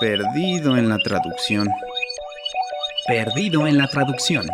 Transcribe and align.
Perdido 0.00 0.76
en 0.76 0.88
la 0.88 0.96
traducción. 0.98 1.68
Perdido 3.06 3.66
en 3.66 3.76
la 3.76 3.86
traducción. 3.88 4.46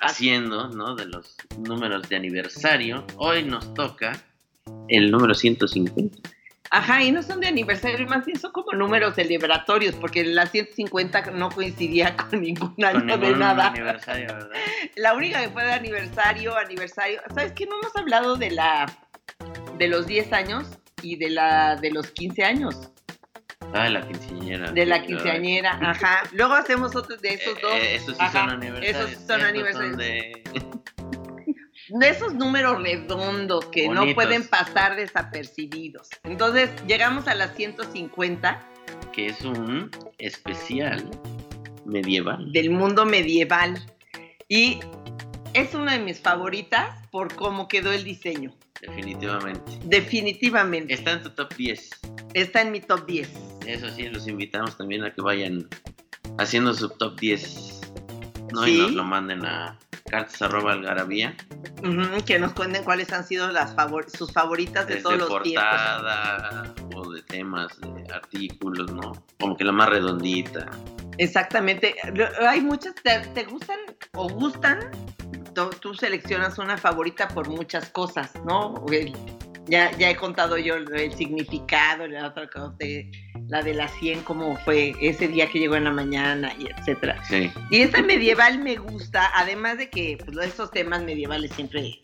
haciendo, 0.01 0.69
¿no? 0.69 0.95
De 0.95 1.05
los 1.05 1.35
números 1.57 2.09
de 2.09 2.15
aniversario. 2.15 3.05
Hoy 3.17 3.43
nos 3.43 3.73
toca 3.73 4.11
el 4.87 5.11
número 5.11 5.33
150. 5.33 6.29
Ajá, 6.73 7.03
y 7.03 7.11
no 7.11 7.21
son 7.21 7.41
de 7.41 7.47
aniversario, 7.47 8.07
más 8.07 8.25
bien 8.25 8.39
son 8.39 8.53
como 8.53 8.71
números 8.71 9.15
celebratorios, 9.15 9.93
porque 9.95 10.23
la 10.23 10.45
150 10.45 11.31
no 11.31 11.49
coincidía 11.49 12.15
con 12.29 12.41
ningún 12.41 12.73
año 12.83 12.99
Con 12.99 13.07
de 13.07 13.17
ningún 13.17 13.39
nada. 13.39 13.67
aniversario, 13.67 14.27
¿verdad? 14.27 14.49
La 14.95 15.13
única 15.13 15.41
que 15.41 15.49
fue 15.49 15.65
de 15.65 15.73
aniversario, 15.73 16.55
aniversario. 16.57 17.19
¿Sabes 17.35 17.51
qué? 17.51 17.65
No 17.65 17.77
hemos 17.81 17.95
hablado 17.97 18.37
de 18.37 18.51
la 18.51 18.85
de 19.77 19.87
los 19.89 20.07
10 20.07 20.31
años 20.31 20.67
y 21.01 21.17
de 21.17 21.31
la 21.31 21.75
de 21.75 21.91
los 21.91 22.11
15 22.11 22.43
años. 22.43 22.89
Ah, 23.73 23.89
la 23.89 24.05
quinceañera. 24.07 24.71
De 24.71 24.85
la 24.85 25.01
quinceañera, 25.05 25.77
ajá. 25.81 26.23
Luego 26.33 26.53
hacemos 26.53 26.95
otros 26.95 27.21
de 27.21 27.35
esos 27.35 27.59
dos. 27.61 27.73
eh, 27.75 27.95
esos 27.95 28.17
sí 28.17 28.23
Ajá, 28.23 28.41
son 28.41 28.49
aniversarios. 28.51 28.95
Esos 28.95 29.09
sí 29.11 29.25
son 29.27 29.41
aniversarios. 29.41 29.97
de- 29.97 30.43
de 31.89 32.09
esos 32.09 32.33
números 32.33 32.81
redondos 32.81 33.65
que 33.65 33.87
no 33.89 34.05
pueden 34.13 34.47
pasar 34.47 34.95
desapercibidos. 34.95 36.09
Entonces, 36.23 36.69
llegamos 36.87 37.27
a 37.27 37.35
las 37.35 37.55
150 37.55 38.65
que 39.13 39.27
es 39.27 39.41
un 39.41 39.89
especial 40.17 41.09
medieval. 41.85 42.51
del 42.51 42.69
mundo 42.69 43.05
medieval. 43.05 43.77
Y 44.47 44.79
es 45.53 45.73
una 45.75 45.93
de 45.93 45.99
mis 45.99 46.19
favoritas 46.19 47.07
por 47.09 47.33
cómo 47.35 47.67
quedó 47.67 47.91
el 47.91 48.03
diseño. 48.03 48.53
Definitivamente. 48.81 49.71
Definitivamente. 49.83 50.93
Está 50.93 51.11
en 51.11 51.23
tu 51.23 51.29
top 51.31 51.53
10. 51.55 51.89
Está 52.33 52.61
en 52.61 52.71
mi 52.71 52.79
top 52.79 53.05
10. 53.05 53.29
Eso 53.65 53.89
sí, 53.89 54.07
los 54.09 54.27
invitamos 54.27 54.77
también 54.77 55.03
a 55.03 55.13
que 55.13 55.21
vayan 55.21 55.67
haciendo 56.37 56.73
su 56.73 56.89
top 56.89 57.19
10. 57.19 57.81
¿no? 58.53 58.63
Sí. 58.63 58.77
Y 58.77 58.81
nos 58.81 58.91
lo 58.93 59.03
manden 59.03 59.45
a 59.45 59.77
cartas 60.09 60.41
arroba 60.41 60.73
algarabía. 60.73 61.35
Que 62.25 62.37
nos 62.37 62.53
cuenten 62.53 62.83
cuáles 62.83 63.11
han 63.13 63.23
sido 63.25 63.49
las 63.51 63.73
favor- 63.75 64.09
sus 64.09 64.31
favoritas 64.33 64.85
de 64.87 64.95
Desde 64.95 65.03
todos 65.03 65.17
los 65.29 65.43
tiempos. 65.43 65.63
portada 65.69 66.73
o 66.95 67.11
de 67.11 67.21
temas, 67.23 67.79
de 67.79 68.13
artículos, 68.13 68.91
¿no? 68.91 69.13
Como 69.39 69.55
que 69.55 69.63
la 69.63 69.71
más 69.71 69.89
redondita. 69.89 70.65
Exactamente. 71.17 71.95
Hay 72.47 72.61
muchas, 72.61 72.93
te, 72.95 73.19
te 73.33 73.43
gustan 73.45 73.77
o 74.13 74.27
gustan? 74.27 74.79
Tú, 75.55 75.69
tú 75.79 75.93
seleccionas 75.93 76.57
una 76.57 76.77
favorita 76.77 77.27
por 77.29 77.49
muchas 77.49 77.89
cosas, 77.89 78.31
¿no? 78.45 78.73
Ya, 79.71 79.89
ya 79.97 80.09
he 80.09 80.17
contado 80.17 80.57
yo 80.57 80.75
el, 80.75 81.13
significado, 81.13 82.05
la 82.05 82.27
otra 82.27 82.45
cosa, 82.49 82.75
la 83.47 83.61
de 83.61 83.73
las 83.73 83.89
100, 83.99 84.23
cómo 84.23 84.57
fue 84.65 84.93
ese 84.99 85.29
día 85.29 85.47
que 85.47 85.59
llegó 85.59 85.77
en 85.77 85.85
la 85.85 85.91
mañana, 85.91 86.53
y 86.59 86.67
etcétera. 86.67 87.23
Sí. 87.23 87.49
Y 87.69 87.79
esta 87.79 88.01
medieval 88.01 88.59
me 88.59 88.75
gusta, 88.75 89.31
además 89.33 89.77
de 89.77 89.89
que 89.89 90.17
pues, 90.25 90.45
esos 90.45 90.71
temas 90.71 91.03
medievales 91.03 91.53
siempre, 91.53 92.01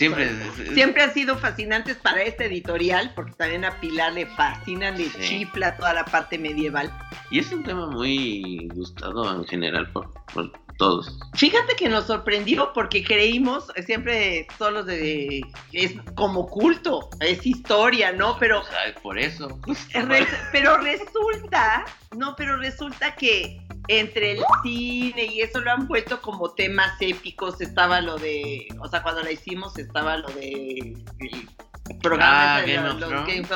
Siempre. 0.00 0.30
siempre 0.74 1.02
han 1.02 1.12
sido 1.14 1.36
fascinantes 1.36 1.96
para 1.96 2.22
este 2.22 2.46
editorial, 2.46 3.12
porque 3.14 3.32
también 3.34 3.64
a 3.66 3.78
Pilar 3.80 4.12
le 4.14 4.26
fascina, 4.26 4.90
le 4.90 5.04
Sí. 5.10 5.18
chifla 5.20 5.76
toda 5.76 5.92
la 5.94 6.04
parte 6.06 6.38
medieval. 6.38 6.90
Y 7.30 7.38
es 7.38 7.52
un 7.52 7.62
tema 7.62 7.86
muy 7.86 8.66
gustado 8.74 9.30
en 9.34 9.44
general 9.46 9.90
por, 9.92 10.10
por 10.32 10.50
todos. 10.78 11.18
Fíjate 11.34 11.76
que 11.76 11.90
nos 11.90 12.06
sorprendió 12.06 12.72
porque 12.72 13.04
creímos, 13.04 13.66
eh, 13.76 13.82
siempre 13.82 14.46
los 14.58 14.86
de, 14.86 15.42
es 15.72 15.92
como 16.14 16.46
culto, 16.48 17.10
es 17.20 17.46
historia, 17.46 18.12
¿no? 18.12 18.38
Pero, 18.38 18.60
O 18.60 18.64
sea, 18.64 18.78
por 19.02 19.18
eso. 19.18 19.58
re- 19.94 20.26
pero 20.52 20.78
resulta, 20.78 21.84
no, 22.16 22.34
pero 22.36 22.56
resulta 22.56 23.14
que 23.14 23.60
entre 23.88 24.32
el 24.32 24.40
cine 24.62 25.24
y 25.26 25.40
eso 25.42 25.60
lo 25.60 25.70
han 25.70 25.86
vuelto 25.86 26.20
como 26.20 26.50
temas 26.50 26.92
épicos, 27.00 27.60
estaba 27.60 28.00
lo 28.00 28.18
de, 28.18 28.66
o 28.80 28.88
sea, 28.88 29.02
cuando 29.02 29.22
la 29.22 29.32
hicimos 29.32 29.78
estaba 29.78 30.16
lo 30.16 30.28
de 30.28 30.96
el 31.18 31.98
programa 32.02 32.56
Ah, 32.56 32.60
de 32.62 32.74
Game 32.74 32.86
los- 32.88 32.94
of 33.02 33.08
Thrones. 33.08 33.50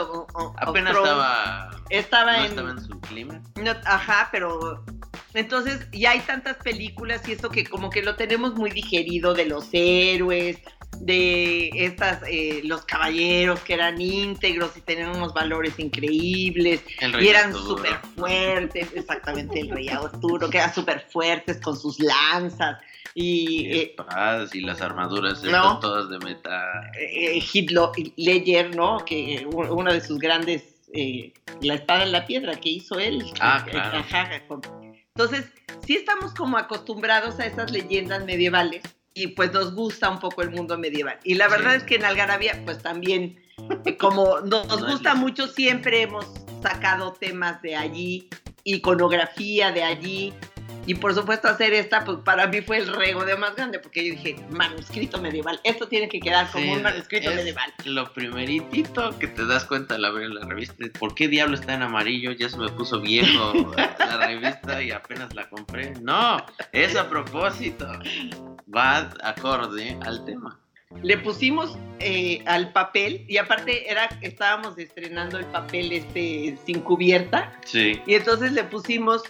Apenas 0.57 0.97
estaba. 0.97 1.71
estaba 1.91 2.33
no 2.33 2.39
en, 2.39 2.45
estaba 2.47 2.71
en 2.71 2.81
su 2.81 3.01
clima. 3.01 3.41
no, 3.63 3.71
ajá, 3.87 4.29
pero 4.33 4.85
entonces 5.35 5.87
ya 5.93 6.13
hay 6.13 6.21
tantas 6.21 6.57
películas 6.59 7.29
y 7.29 7.33
eso 7.33 7.51
que 7.51 7.65
como 7.65 7.91
que 7.91 8.03
lo 8.03 8.15
tenemos 8.17 8.55
muy 8.55 8.71
digerido 8.71 9.35
de 9.35 9.47
los 9.47 9.69
héroes, 9.73 10.59
de 11.01 11.71
estas, 11.75 12.21
eh, 12.29 12.61
los 12.65 12.85
caballeros 12.85 13.61
que 13.61 13.75
eran 13.75 14.01
íntegros 14.01 14.77
y 14.77 14.81
tenían 14.81 15.11
unos 15.11 15.35
valores 15.35 15.79
increíbles 15.79 16.83
y 17.21 17.27
eran 17.27 17.53
súper 17.53 17.99
fuertes, 18.17 18.89
exactamente 18.95 19.61
el 19.61 19.71
rey 19.71 19.89
Arturo, 19.89 20.49
que 20.49 20.59
eran 20.59 20.73
súper 20.75 21.01
fuertes 21.11 21.59
con 21.61 21.77
sus 21.77 21.99
lanzas 22.01 22.79
y... 23.13 23.67
Y 23.67 23.73
eh, 23.73 23.83
espadas 23.91 24.55
y 24.55 24.61
las 24.61 24.81
armaduras 24.81 25.43
No. 25.43 25.79
todas 25.81 26.09
de 26.11 26.19
metal. 26.21 26.91
eh, 26.99 27.43
Lo- 27.71 27.93
Ledger, 28.17 28.75
¿no? 28.75 29.05
Que 29.05 29.47
u- 29.51 29.63
uno 29.75 29.93
de 29.93 30.01
sus 30.01 30.19
grandes, 30.19 30.65
eh, 30.93 31.33
la 31.61 31.75
espada 31.75 32.05
en 32.05 32.13
la 32.13 32.25
piedra 32.27 32.55
que 32.55 32.69
hizo 32.69 32.99
él. 32.99 33.25
Ah, 33.41 33.65
Eh, 33.67 33.71
claro. 33.71 33.99
ajá, 33.99 34.47
con- 34.47 34.63
Entonces, 35.17 35.45
sí 35.87 35.95
estamos 35.95 36.35
como 36.35 36.59
acostumbrados 36.59 37.39
a 37.39 37.47
esas 37.47 37.71
leyendas 37.71 38.25
medievales 38.25 38.83
y 39.15 39.29
pues 39.29 39.53
nos 39.53 39.73
gusta 39.73 40.11
un 40.11 40.19
poco 40.19 40.43
el 40.43 40.51
mundo 40.51 40.77
medieval. 40.77 41.21
Y 41.23 41.35
la 41.35 41.47
verdad 41.47 41.71
Sí. 41.71 41.77
es 41.77 41.83
que 41.85 41.95
en 41.95 42.05
Algarabía, 42.05 42.61
pues 42.65 42.83
también, 42.83 43.41
eh, 43.85 43.97
como 43.97 44.41
nos, 44.41 44.67
gusta 44.85 45.15
mucho, 45.15 45.47
siempre 45.47 46.03
hemos 46.03 46.27
sacado 46.65 47.13
temas 47.13 47.63
de 47.63 47.77
allí, 47.77 48.29
iconografía 48.65 49.71
de 49.71 49.85
allí. 49.85 50.35
Y 50.87 50.95
por 50.97 51.15
supuesto 51.15 51.49
hacer 51.49 51.73
esta, 51.73 52.05
pues 52.05 52.19
para 52.25 52.47
mí 52.47 52.61
fue 52.61 52.77
el 52.77 52.87
regodeo 52.89 53.39
más 53.39 53.57
grande, 53.57 53.79
porque 53.79 54.05
yo 54.07 54.13
dije, 54.13 54.37
manuscrito 54.51 55.19
medieval, 55.21 55.59
esto 55.65 55.89
tiene 55.89 56.09
que 56.11 56.21
quedar 56.21 56.51
como 56.51 56.65
Sí, 56.65 56.71
un 56.73 56.83
manuscrito 56.83 57.31
es 57.31 57.37
medieval. 57.37 57.73
Lo 57.87 58.13
primeritito 58.13 59.19
que 59.19 59.29
te 59.29 59.47
das 59.47 59.65
cuenta 59.65 59.95
al 59.95 60.05
abrir 60.05 60.29
la 60.31 60.45
revista, 60.45 60.85
¿por 60.99 61.15
qué 61.15 61.29
diablo 61.29 61.55
está 61.55 61.73
en 61.75 61.83
amarillo? 61.83 62.33
Ya 62.33 62.51
se 62.51 62.59
me 62.59 62.69
puso 62.69 63.01
viejo 63.01 63.53
la 63.99 64.27
revista 64.27 64.83
y 64.83 64.91
apenas 64.91 65.35
la 65.35 65.49
compré. 65.49 65.95
No, 66.03 66.45
es 66.73 66.97
a 66.97 67.09
propósito. 67.09 67.87
Va 68.75 69.11
acorde 69.23 69.97
al 70.03 70.25
tema. 70.25 70.59
Le 71.03 71.19
pusimos 71.19 71.77
eh, 71.99 72.43
al 72.47 72.73
papel, 72.73 73.25
y 73.27 73.39
aparte 73.39 73.91
era, 73.91 74.09
estábamos 74.21 74.79
estrenando 74.79 75.39
el 75.39 75.47
papel 75.47 75.91
este 75.93 76.57
sin 76.65 76.81
cubierta, 76.81 77.53
Sí. 77.65 78.01
y 78.07 78.15
entonces 78.15 78.53
le 78.53 78.63
pusimos 78.65 79.23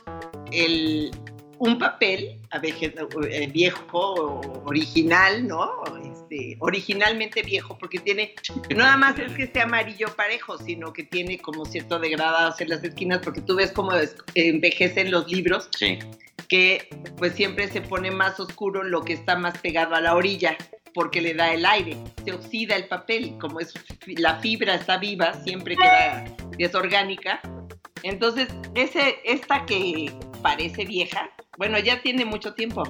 el, 0.55 1.11
un 1.59 1.79
papel 1.79 2.41
a 2.51 2.61
eh, 2.63 3.47
viejo, 3.53 4.41
original, 4.65 5.47
¿no? 5.47 5.71
Este, 6.13 6.57
originalmente 6.61 7.43
viejo, 7.43 7.77
porque 7.79 7.99
tiene, 7.99 8.35
no 8.71 8.79
nada 8.79 8.97
más 8.97 9.19
es 9.19 9.33
que 9.33 9.45
esté 9.45 9.61
amarillo 9.61 10.15
parejo, 10.17 10.59
sino 10.59 10.93
que 10.93 11.05
tiene 11.05 11.39
como 11.39 11.65
cierto 11.65 11.99
degradado 11.99 12.55
en 12.59 12.69
las 12.69 12.83
esquinas, 12.85 13.21
porque 13.23 13.41
tú 13.41 13.57
ves 13.57 13.73
cómo 13.73 13.93
es- 13.93 14.17
envejecen 14.35 15.11
los 15.11 15.31
libros, 15.31 15.69
Sí. 15.79 15.99
que 16.49 16.89
pues 17.17 17.33
siempre 17.35 17.69
se 17.69 17.81
pone 17.81 18.11
más 18.11 18.39
oscuro 18.41 18.83
lo 18.83 19.03
que 19.03 19.15
está 19.15 19.37
más 19.37 19.57
pegado 19.59 19.95
a 19.95 20.01
la 20.01 20.15
orilla, 20.15 20.57
porque 20.93 21.21
le 21.21 21.35
da 21.35 21.53
el 21.53 21.65
aire, 21.67 21.97
se 22.25 22.33
oxida 22.33 22.77
el 22.77 22.87
papel, 22.87 23.37
como 23.41 23.61
es 23.61 23.73
la 24.07 24.39
fibra 24.41 24.75
está 24.77 24.99
viva, 24.99 25.33
siempre 25.45 25.77
queda 25.77 26.25
desorgánica. 26.59 27.41
Entonces, 28.03 28.49
ese, 28.75 29.17
esta 29.25 29.65
que 29.67 30.13
parece 30.45 30.85
vieja, 30.85 31.31
bueno, 31.57 31.79
ya 31.79 32.03
tiene 32.03 32.27
mucho 32.27 32.53
tiempo. 32.53 32.85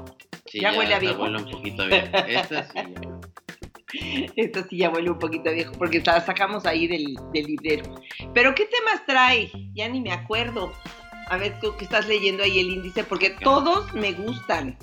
sí 0.44 0.60
Ya 0.60 0.76
huele 0.76 0.92
a 0.92 0.98
viejo. 0.98 1.22
Huele 1.22 1.38
un 1.38 1.50
poquito 1.50 1.84
a 1.84 1.86
viejo. 1.86 2.08
Esta 2.26 2.64
sí. 2.64 2.78
ya. 3.00 4.32
Esta 4.36 4.64
sí 4.64 4.78
ya 4.78 4.90
huele 4.90 5.10
un 5.10 5.20
poquito 5.20 5.52
viejo 5.52 5.72
porque 5.78 6.02
la 6.04 6.20
sacamos 6.20 6.66
ahí 6.66 6.88
del, 6.88 7.14
del 7.32 7.46
librero. 7.46 7.94
Pero 8.34 8.56
¿qué 8.56 8.66
temas 8.66 9.06
trae? 9.06 9.52
Ya 9.72 9.88
ni 9.88 10.00
me 10.00 10.10
acuerdo. 10.10 10.72
A 11.28 11.36
ver, 11.36 11.58
tú 11.60 11.76
que 11.76 11.84
estás 11.84 12.08
leyendo 12.08 12.42
ahí 12.42 12.58
el 12.58 12.70
índice, 12.70 13.04
porque 13.04 13.30
todos 13.30 13.94
me 13.94 14.12
gustan. 14.12 14.76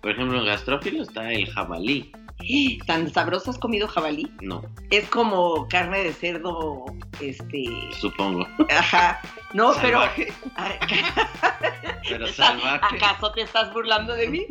Por 0.00 0.12
ejemplo, 0.12 0.38
en 0.38 0.46
gastrófilo 0.46 1.02
está 1.02 1.30
el 1.30 1.46
jabalí. 1.50 2.10
¿Tan 2.86 3.12
sabroso 3.12 3.50
has 3.50 3.58
comido 3.58 3.88
jabalí? 3.88 4.30
No, 4.40 4.62
Es 4.90 5.08
como 5.08 5.66
carne 5.68 6.04
de 6.04 6.12
cerdo, 6.12 6.84
este... 7.20 7.64
supongo. 8.00 8.46
Ajá. 8.70 9.20
No, 9.52 9.72
pero... 9.80 10.00
Salvaje. 10.00 10.32
Pero 12.06 12.26
salvaje. 12.26 12.96
¿Acaso 12.96 13.32
te 13.32 13.40
estás 13.40 13.72
burlando 13.72 14.14
de 14.14 14.28
mí? 14.28 14.46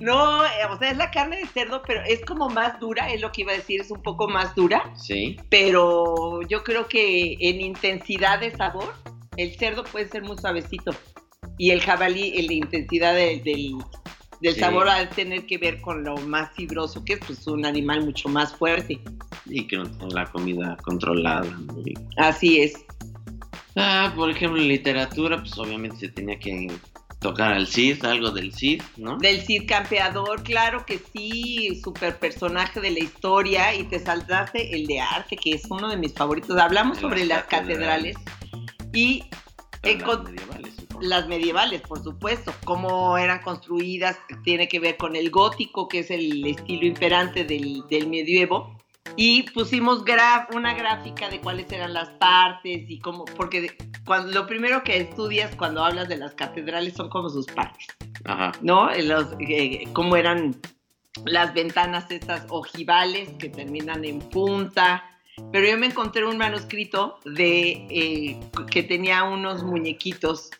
No, 0.00 0.44
eh, 0.44 0.48
o 0.70 0.78
sea, 0.78 0.92
es 0.92 0.96
la 0.96 1.10
carne 1.10 1.38
de 1.38 1.46
cerdo, 1.48 1.82
pero 1.84 2.00
es 2.04 2.24
como 2.24 2.48
más 2.48 2.78
dura, 2.78 3.10
es 3.10 3.20
lo 3.20 3.32
que 3.32 3.40
iba 3.40 3.52
a 3.52 3.56
decir, 3.56 3.80
es 3.80 3.90
un 3.90 4.02
poco 4.02 4.28
más 4.28 4.54
dura. 4.54 4.92
Sí. 4.94 5.36
pero 5.50 6.42
yo 6.48 6.62
creo 6.62 6.86
que 6.86 7.36
en 7.40 7.60
intensidad 7.60 8.38
de 8.38 8.52
sabor, 8.56 8.94
el 9.36 9.56
cerdo 9.56 9.82
puede 9.82 10.06
ser 10.08 10.22
muy 10.22 10.38
suavecito 10.38 10.92
y 11.58 11.70
el 11.72 11.80
jabalí, 11.82 12.38
en 12.38 12.46
la 12.46 12.52
intensidad 12.52 13.14
de- 13.14 13.40
del, 13.40 13.74
del 14.40 14.54
sabor 14.54 14.86
va 14.86 14.96
a 14.96 15.08
tener 15.08 15.46
que 15.46 15.58
ver 15.58 15.80
con 15.80 16.04
lo 16.04 16.16
más 16.18 16.52
fibroso 16.54 17.04
que 17.04 17.14
es, 17.14 17.20
pues 17.26 17.46
un 17.46 17.64
animal 17.64 18.04
mucho 18.04 18.28
más 18.28 18.54
fuerte. 18.54 19.00
Y 19.46 19.66
que 19.66 19.82
la 20.10 20.26
comida 20.26 20.76
controlada. 20.82 21.58
Así 22.16 22.60
es. 22.60 22.74
Ah, 23.76 24.12
por 24.16 24.30
ejemplo, 24.30 24.60
en 24.60 24.68
literatura, 24.68 25.38
pues 25.38 25.56
obviamente 25.58 25.96
se 25.98 26.08
tenía 26.08 26.38
que 26.38 26.70
tocar 27.20 27.52
al 27.52 27.66
Cid, 27.66 28.04
algo 28.04 28.30
del 28.30 28.52
Cid, 28.52 28.82
¿no? 28.96 29.18
Del 29.18 29.40
Cid 29.40 29.66
Campeador, 29.66 30.42
claro 30.42 30.84
que 30.86 31.00
sí, 31.12 31.80
super 31.82 32.18
personaje 32.18 32.80
de 32.80 32.90
la 32.90 33.00
historia 33.00 33.74
y 33.74 33.84
te 33.84 33.98
saltaste 33.98 34.74
el 34.74 34.86
de 34.86 35.00
arte, 35.00 35.36
que 35.36 35.52
es 35.52 35.64
uno 35.70 35.88
de 35.88 35.96
mis 35.96 36.14
favoritos. 36.14 36.56
Hablamos 36.58 36.98
De 36.98 37.02
sobre 37.02 37.24
las 37.24 37.38
las 37.38 37.46
catedrales 37.46 38.16
y 38.92 39.24
Pero 39.94 40.06
las 40.06 40.24
medievales, 40.32 40.74
supongo. 40.76 41.02
Las 41.02 41.28
medievales, 41.28 41.80
por 41.82 42.02
supuesto, 42.02 42.52
cómo 42.64 43.16
eran 43.18 43.40
construidas, 43.42 44.18
tiene 44.44 44.68
que 44.68 44.80
ver 44.80 44.96
con 44.96 45.16
el 45.16 45.30
gótico, 45.30 45.88
que 45.88 46.00
es 46.00 46.10
el 46.10 46.46
estilo 46.46 46.86
imperante 46.86 47.44
del, 47.44 47.82
del 47.88 48.08
medievo. 48.08 48.76
Y 49.14 49.44
pusimos 49.52 50.02
una 50.54 50.74
gráfica 50.74 51.28
de 51.30 51.40
cuáles 51.40 51.70
eran 51.72 51.94
las 51.94 52.10
partes 52.10 52.84
y 52.90 52.98
cómo, 52.98 53.24
porque 53.24 53.60
de- 53.62 53.76
cuando, 54.04 54.32
lo 54.32 54.46
primero 54.46 54.82
que 54.82 54.98
estudias 54.98 55.54
cuando 55.56 55.84
hablas 55.84 56.08
de 56.08 56.16
las 56.16 56.34
catedrales 56.34 56.94
son 56.94 57.08
como 57.08 57.28
sus 57.30 57.46
partes, 57.46 57.86
Ajá. 58.24 58.52
¿no? 58.60 58.90
Los, 58.94 59.28
eh, 59.40 59.84
cómo 59.92 60.16
eran 60.16 60.56
las 61.24 61.54
ventanas 61.54 62.10
estas 62.10 62.44
ojivales 62.50 63.30
que 63.38 63.48
terminan 63.48 64.04
en 64.04 64.18
punta. 64.18 65.02
Pero 65.52 65.68
yo 65.68 65.76
me 65.76 65.86
encontré 65.86 66.24
un 66.24 66.38
manuscrito 66.38 67.18
de 67.24 67.86
eh, 67.90 68.40
que 68.70 68.82
tenía 68.82 69.24
unos 69.24 69.62
muñequitos, 69.62 70.50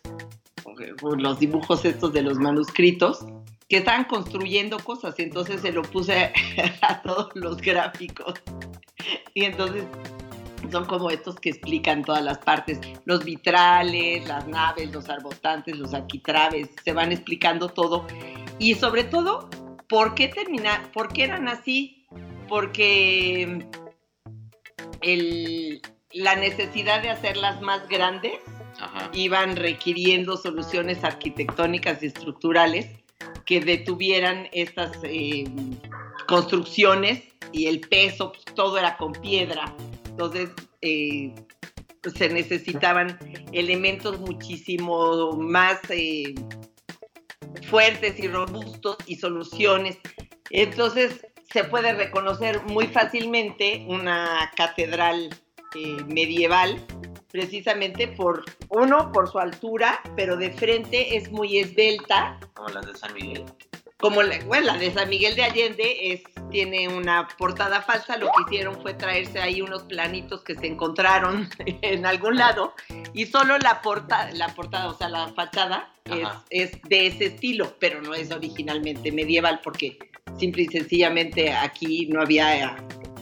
los 1.01 1.39
dibujos 1.39 1.83
estos 1.85 2.13
de 2.13 2.21
los 2.21 2.37
manuscritos, 2.37 3.25
que 3.69 3.77
estaban 3.77 4.05
construyendo 4.05 4.77
cosas. 4.79 5.17
Y 5.17 5.23
entonces 5.23 5.61
se 5.61 5.71
lo 5.71 5.81
puse 5.81 6.31
a 6.81 7.01
todos 7.01 7.29
los 7.35 7.57
gráficos. 7.57 8.35
Y 9.33 9.45
entonces 9.45 9.83
son 10.71 10.85
como 10.85 11.09
estos 11.09 11.35
que 11.35 11.49
explican 11.49 12.03
todas 12.03 12.23
las 12.23 12.37
partes, 12.39 12.79
los 13.05 13.23
vitrales, 13.23 14.27
las 14.27 14.47
naves, 14.47 14.91
los 14.91 15.09
arbotantes, 15.09 15.77
los 15.77 15.93
arquitraves, 15.93 16.69
se 16.83 16.93
van 16.93 17.11
explicando 17.11 17.69
todo. 17.69 18.05
Y 18.59 18.75
sobre 18.75 19.03
todo, 19.03 19.49
¿por 19.87 20.13
qué 20.15 20.27
terminar? 20.27 20.91
¿Por 20.91 21.11
qué 21.13 21.23
eran 21.23 21.47
así? 21.47 22.05
Porque 22.47 23.65
el- 25.01 25.81
la 26.13 26.35
necesidad 26.35 27.01
de 27.01 27.09
hacerlas 27.09 27.61
más 27.61 27.87
grandes 27.89 28.39
Ajá. 28.79 29.09
iban 29.13 29.55
requiriendo 29.55 30.37
soluciones 30.37 31.03
arquitectónicas 31.03 32.01
y 32.01 32.07
estructurales 32.07 32.87
que 33.45 33.59
detuvieran 33.59 34.47
estas 34.51 34.91
eh, 35.03 35.45
construcciones 36.27 37.23
y 37.51 37.67
el 37.67 37.79
peso, 37.81 38.31
pues, 38.31 38.43
todo 38.55 38.77
era 38.77 38.97
con 38.97 39.13
piedra. 39.13 39.73
Entonces 40.09 40.49
eh, 40.81 41.33
se 42.15 42.29
necesitaban 42.29 43.17
elementos 43.51 44.19
muchísimo 44.19 45.33
más 45.33 45.79
eh, 45.89 46.35
fuertes 47.69 48.19
y 48.19 48.27
robustos 48.27 48.97
y 49.05 49.15
soluciones. 49.15 49.97
Entonces 50.49 51.25
se 51.51 51.63
puede 51.63 51.93
reconocer 51.93 52.61
muy 52.63 52.87
fácilmente 52.87 53.85
una 53.87 54.51
catedral 54.55 55.29
eh, 55.75 55.97
medieval 56.07 56.85
precisamente 57.31 58.07
por, 58.07 58.43
uno, 58.69 59.11
por 59.11 59.29
su 59.29 59.37
altura, 59.39 60.01
pero 60.15 60.37
de 60.37 60.51
frente 60.51 61.17
es 61.17 61.31
muy 61.31 61.59
esbelta, 61.59 62.39
Como 62.53 62.69
las 62.69 62.85
de 62.85 62.95
San 62.95 63.13
Miguel. 63.13 63.45
Como 63.99 64.21
la, 64.21 64.39
bueno, 64.45 64.67
la 64.67 64.77
de 64.77 64.91
San 64.91 65.09
Miguel 65.09 65.35
de 65.35 65.43
Allende 65.43 66.13
es, 66.13 66.21
tiene 66.51 66.87
una 66.87 67.27
portada 67.37 67.81
falsa, 67.81 68.17
lo 68.17 68.27
que 68.27 68.43
hicieron 68.47 68.79
fue 68.81 68.93
traerse 68.93 69.39
ahí 69.39 69.61
unos 69.61 69.83
planitos 69.83 70.43
que 70.43 70.55
se 70.55 70.67
encontraron 70.67 71.49
en 71.81 72.05
algún 72.05 72.37
lado 72.37 72.73
y 73.13 73.25
solo 73.25 73.57
la, 73.57 73.81
porta, 73.81 74.29
la 74.33 74.49
portada, 74.49 74.89
o 74.89 74.93
sea, 74.93 75.09
la 75.09 75.27
fachada 75.29 75.91
es, 76.05 76.27
es 76.49 76.81
de 76.83 77.07
ese 77.07 77.25
estilo, 77.25 77.75
pero 77.79 78.01
no 78.01 78.13
es 78.13 78.31
originalmente 78.31 79.11
medieval 79.11 79.61
porque 79.63 79.97
simple 80.37 80.63
y 80.63 80.67
sencillamente 80.67 81.51
aquí 81.51 82.07
no 82.07 82.21
había 82.21 82.77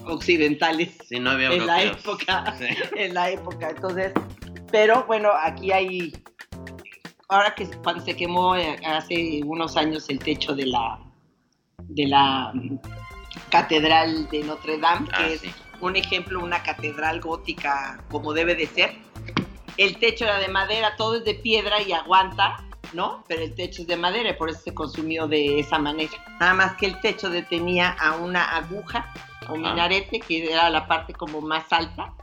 occidentales 0.07 0.91
Sí, 1.07 1.19
no 1.19 1.31
había 1.31 1.51
en 1.51 1.65
la 1.65 1.83
época 1.83 2.55
Sí. 2.57 2.67
en 2.95 3.13
la 3.13 3.31
época. 3.31 3.69
Entonces, 3.69 4.11
pero 4.71 5.05
bueno, 5.05 5.31
aquí 5.33 5.71
hay, 5.71 6.13
ahora 7.35 7.53
que 7.55 7.65
cuando 7.83 8.03
se 8.03 8.15
quemó 8.15 8.55
eh, 8.55 8.79
hace 8.85 9.41
unos 9.43 9.75
años 9.77 10.09
el 10.09 10.19
techo 10.19 10.55
de 10.55 10.65
la, 10.67 10.99
de 11.79 12.07
la 12.07 12.51
mm, 12.53 12.77
catedral 13.49 14.27
de 14.29 14.43
Notre 14.43 14.77
Dame, 14.79 15.07
que 15.07 15.13
Ah, 15.15 15.27
es 15.27 15.41
sí. 15.41 15.51
un 15.81 15.95
ejemplo, 15.95 16.41
una 16.43 16.63
catedral 16.63 17.19
gótica 17.21 18.01
como 18.09 18.33
debe 18.33 18.55
de 18.55 18.67
ser. 18.67 18.95
El 19.77 19.97
techo 19.97 20.23
era 20.23 20.39
de 20.39 20.47
madera, 20.47 20.95
todo 20.95 21.15
es 21.17 21.25
de 21.25 21.35
piedra 21.35 21.81
y 21.81 21.91
aguanta, 21.91 22.57
¿no? 22.93 23.23
Pero 23.27 23.41
el 23.43 23.53
techo 23.53 23.81
es 23.81 23.87
de 23.87 23.97
madera 23.97 24.29
y 24.29 24.33
por 24.33 24.49
eso 24.49 24.61
se 24.61 24.73
consumió 24.73 25.27
de 25.27 25.59
esa 25.59 25.77
manera. 25.77 26.11
Nada 26.39 26.53
más 26.53 26.75
que 26.77 26.85
el 26.85 26.99
techo 27.01 27.29
detenía 27.29 27.89
a 27.89 28.15
una 28.15 28.55
aguja 28.55 29.13
o 29.49 29.53
Ajá. 29.53 29.57
minarete, 29.57 30.21
que 30.21 30.49
era 30.51 30.69
la 30.69 30.87
parte 30.87 31.13
como 31.13 31.41
más 31.41 31.71
alta, 31.73 32.13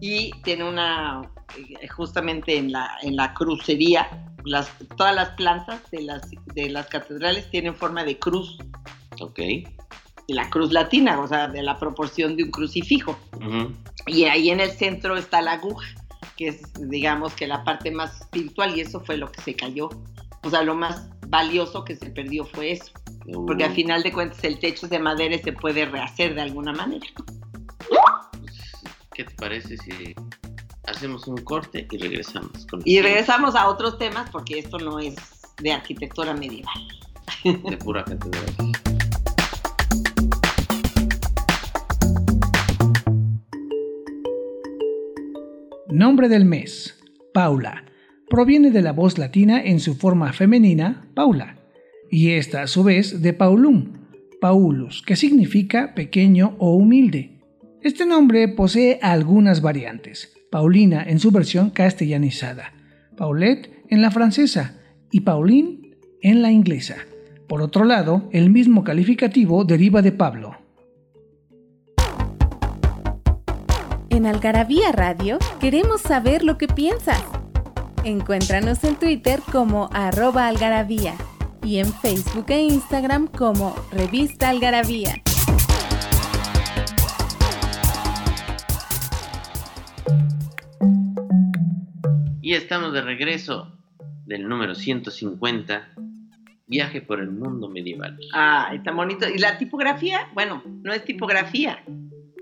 y 0.00 0.32
tiene 0.42 0.64
una, 0.64 1.22
eh, 1.56 1.86
justamente 1.86 2.56
en 2.56 2.72
la, 2.72 2.90
en 3.02 3.14
la 3.14 3.32
crucería, 3.32 4.08
las, 4.44 4.70
todas 4.96 5.14
las 5.14 5.30
plantas 5.30 5.80
de 5.90 6.02
las, 6.02 6.22
de 6.54 6.70
las 6.70 6.86
catedrales 6.86 7.50
tienen 7.50 7.74
forma 7.74 8.04
de 8.04 8.18
cruz, 8.18 8.58
Ok. 9.20 9.40
la 10.28 10.48
cruz 10.50 10.72
latina, 10.72 11.20
o 11.20 11.28
sea, 11.28 11.48
de 11.48 11.62
la 11.62 11.78
proporción 11.78 12.36
de 12.36 12.44
un 12.44 12.50
crucifijo. 12.50 13.18
Y 14.06 14.24
ahí 14.24 14.50
en 14.50 14.60
el 14.60 14.70
centro 14.70 15.16
está 15.16 15.42
la 15.42 15.52
aguja, 15.52 15.86
que 16.36 16.48
es, 16.48 16.62
digamos, 16.88 17.34
que 17.34 17.46
la 17.46 17.62
parte 17.62 17.90
más 17.90 18.20
espiritual, 18.22 18.76
y 18.76 18.80
eso 18.80 19.00
fue 19.00 19.16
lo 19.16 19.30
que 19.30 19.40
se 19.42 19.54
cayó. 19.54 19.90
O 20.42 20.50
sea, 20.50 20.62
lo 20.62 20.74
más 20.74 21.08
valioso 21.28 21.84
que 21.84 21.94
se 21.96 22.10
perdió 22.10 22.44
fue 22.44 22.72
eso. 22.72 22.92
Porque 23.46 23.64
al 23.64 23.72
final 23.72 24.02
de 24.02 24.12
cuentas 24.12 24.42
el 24.42 24.58
techo 24.58 24.86
es 24.86 24.90
de 24.90 24.98
madera 24.98 25.38
se 25.38 25.52
puede 25.52 25.84
rehacer 25.84 26.34
de 26.34 26.42
alguna 26.42 26.72
manera. 26.72 27.06
¿Qué 29.14 29.24
te 29.24 29.34
parece 29.36 29.76
si 29.76 30.14
hacemos 30.84 31.26
un 31.26 31.36
corte 31.38 31.86
y 31.90 31.98
regresamos? 31.98 32.66
Con 32.66 32.82
Y 32.84 33.00
regresamos 33.00 33.54
a 33.54 33.68
otros 33.68 33.98
temas 33.98 34.28
porque 34.30 34.58
esto 34.58 34.78
no 34.78 34.98
es 34.98 35.14
de 35.60 35.72
arquitectura 35.72 36.34
medieval. 36.34 36.74
De 37.44 37.76
pura 37.76 38.04
catedral. 38.04 38.44
Nombre 45.88 46.28
del 46.28 46.44
mes, 46.44 46.98
Paula. 47.34 47.84
Proviene 48.30 48.70
de 48.70 48.80
la 48.80 48.92
voz 48.92 49.18
latina 49.18 49.62
en 49.62 49.78
su 49.78 49.94
forma 49.94 50.32
femenina, 50.32 51.06
Paula, 51.14 51.58
y 52.10 52.30
esta 52.30 52.62
a 52.62 52.66
su 52.66 52.82
vez 52.82 53.20
de 53.20 53.34
Paulum, 53.34 53.92
Paulus, 54.40 55.02
que 55.02 55.16
significa 55.16 55.94
pequeño 55.94 56.56
o 56.58 56.74
humilde. 56.74 57.42
Este 57.82 58.06
nombre 58.06 58.48
posee 58.48 59.00
algunas 59.02 59.60
variantes, 59.60 60.32
Paulina 60.52 61.02
en 61.02 61.18
su 61.18 61.30
versión 61.30 61.70
castellanizada, 61.70 62.74
Paulette 63.16 63.70
en 63.88 64.02
la 64.02 64.10
francesa 64.10 64.74
y 65.10 65.20
Pauline 65.20 65.96
en 66.20 66.42
la 66.42 66.50
inglesa. 66.50 66.96
Por 67.48 67.62
otro 67.62 67.86
lado, 67.86 68.28
el 68.32 68.50
mismo 68.50 68.84
calificativo 68.84 69.64
deriva 69.64 70.02
de 70.02 70.12
Pablo. 70.12 70.58
En 74.10 74.26
Algarabía 74.26 74.92
Radio 74.92 75.38
queremos 75.58 76.02
saber 76.02 76.44
lo 76.44 76.58
que 76.58 76.68
piensas. 76.68 77.24
Encuéntranos 78.04 78.84
en 78.84 78.96
Twitter 78.96 79.40
como 79.50 79.88
arroba 79.90 80.48
algarabía 80.48 81.14
y 81.64 81.78
en 81.78 81.86
Facebook 81.86 82.44
e 82.48 82.60
Instagram 82.60 83.26
como 83.26 83.74
Revista 83.90 84.50
Algarabía. 84.50 85.14
Y 92.52 92.54
estamos 92.54 92.92
de 92.92 93.00
regreso 93.00 93.72
del 94.26 94.46
número 94.46 94.74
150, 94.74 95.88
Viaje 96.66 97.00
por 97.00 97.18
el 97.18 97.30
mundo 97.30 97.70
medieval. 97.70 98.18
Ah, 98.34 98.72
está 98.74 98.92
bonito. 98.92 99.26
Y 99.26 99.38
la 99.38 99.56
tipografía, 99.56 100.28
bueno, 100.34 100.62
no 100.66 100.92
es 100.92 101.02
tipografía. 101.02 101.82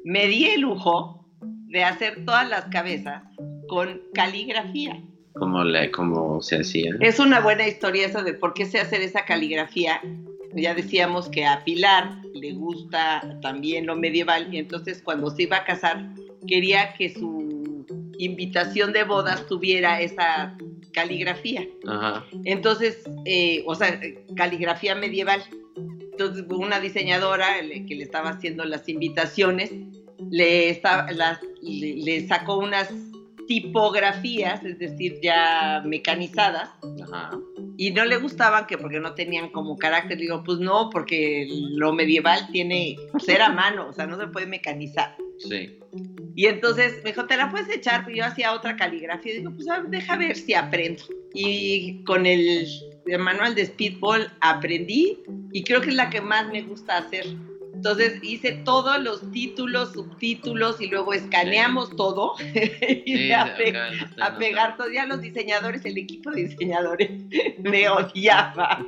Me 0.02 0.26
di 0.26 0.47
el 0.47 0.62
lujo 0.62 1.29
de 1.40 1.85
hacer 1.85 2.25
todas 2.25 2.49
las 2.49 2.64
cabezas 2.64 3.23
con 3.69 4.02
caligrafía. 4.12 5.00
Como, 5.35 5.62
la, 5.62 5.88
como 5.93 6.43
se 6.43 6.57
hacía. 6.57 6.93
Es 6.99 7.21
una 7.21 7.38
buena 7.38 7.69
historia 7.69 8.09
eso 8.09 8.25
de 8.25 8.35
por 8.35 8.52
qué 8.52 8.67
se 8.67 8.81
hace 8.81 9.05
esa 9.05 9.25
caligrafía. 9.25 10.00
Ya 10.57 10.75
decíamos 10.75 11.29
que 11.29 11.47
a 11.47 11.62
Pilar 11.62 12.17
le 12.35 12.55
gusta 12.55 13.38
también 13.43 13.87
lo 13.87 13.95
medieval 13.95 14.52
y 14.52 14.59
entonces 14.59 15.02
cuando 15.02 15.31
se 15.31 15.45
iba 15.45 15.59
a 15.59 15.64
casar 15.64 16.05
quería 16.49 16.95
que 16.95 17.11
su 17.14 17.60
invitación 18.25 18.93
de 18.93 19.05
bodas 19.05 19.47
tuviera 19.47 20.00
esa 20.00 20.57
caligrafía. 20.93 21.67
Ajá. 21.87 22.25
Entonces, 22.45 23.03
eh, 23.25 23.62
o 23.67 23.75
sea, 23.75 24.00
caligrafía 24.37 24.95
medieval. 24.95 25.43
Entonces, 26.12 26.45
una 26.50 26.81
diseñadora 26.81 27.47
que 27.89 27.95
le 27.95 28.03
estaba 28.03 28.31
haciendo 28.31 28.65
las 28.65 28.89
invitaciones 28.89 29.73
le, 30.31 30.69
estaba, 30.69 31.11
las- 31.12 31.41
le, 31.62 31.97
le 31.97 32.27
sacó 32.29 32.59
unas 32.59 32.93
tipografías, 33.49 34.62
es 34.65 34.79
decir, 34.79 35.19
ya 35.23 35.83
mecanizadas, 35.85 36.71
Ajá. 37.03 37.31
y 37.77 37.91
no 37.91 38.05
le 38.05 38.17
gustaban 38.19 38.67
que 38.67 38.79
porque 38.79 39.00
no 39.00 39.15
tenían 39.15 39.49
como 39.50 39.77
carácter. 39.77 40.19
Digo, 40.19 40.43
pues 40.45 40.59
no, 40.59 40.89
porque 40.91 41.49
lo 41.73 41.93
medieval 41.93 42.49
tiene 42.53 42.97
ser 43.19 43.43
a 43.43 43.49
mano, 43.49 43.89
o 43.89 43.93
sea, 43.93 44.07
no 44.07 44.19
se 44.19 44.27
puede 44.29 44.47
mecanizar. 44.47 45.17
Sí. 45.39 45.79
Y 46.35 46.47
entonces 46.47 47.03
me 47.03 47.11
dijo, 47.11 47.27
¿te 47.27 47.37
la 47.37 47.51
puedes 47.51 47.69
echar? 47.69 48.05
Pues 48.05 48.17
yo 48.17 48.25
hacía 48.25 48.53
otra 48.53 48.77
caligrafía. 48.77 49.35
Digo, 49.35 49.53
pues 49.53 49.67
deja 49.89 50.17
ver 50.17 50.37
si 50.37 50.55
aprendo. 50.55 51.03
Y 51.35 52.03
con 52.05 52.27
el, 52.27 52.67
el 53.07 53.19
manual 53.19 53.55
de 53.55 53.67
Speedball 53.67 54.33
aprendí 54.41 55.19
y 55.53 55.65
creo 55.65 55.81
que 55.81 55.91
es 55.91 55.95
la 55.95 56.11
que 56.11 56.21
más 56.21 56.49
me 56.49 56.63
gusta 56.63 56.99
hacer. 56.99 57.27
Entonces 57.81 58.19
hice 58.23 58.61
todos 58.63 59.03
los 59.03 59.33
títulos, 59.33 59.95
subtítulos 59.95 60.83
y 60.83 60.89
luego 60.89 61.15
escaneamos 61.15 61.97
todo 61.97 62.35
y 63.07 63.17
Sí, 63.17 63.33
a, 63.33 63.57
pe- 63.57 63.69
a 64.21 64.37
pegar 64.39 64.77
todo. 64.77 64.91
Ya 64.93 65.07
los 65.07 65.23
diseñadores, 65.23 65.83
el 65.87 65.97
equipo 65.97 66.31
de 66.31 66.45
diseñadores 66.49 67.11
me 67.63 67.89
odiaba. 67.89 68.87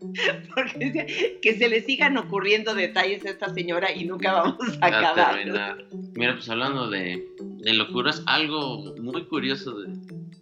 Porque 0.54 0.90
decía 0.90 1.06
que 1.40 1.56
se 1.56 1.68
le 1.68 1.80
sigan 1.82 2.18
ocurriendo 2.18 2.74
detalles 2.74 3.24
a 3.24 3.30
esta 3.30 3.52
señora 3.54 3.92
y 3.92 4.04
nunca 4.04 4.32
vamos 4.34 4.58
a 4.82 4.86
acabar. 4.86 5.76
Mira, 6.14 6.34
pues 6.34 6.48
hablando 6.50 6.90
de, 6.90 7.24
de 7.40 7.72
locuras, 7.72 8.22
algo 8.26 8.94
muy 8.98 9.24
curioso 9.24 9.78
de, 9.80 9.88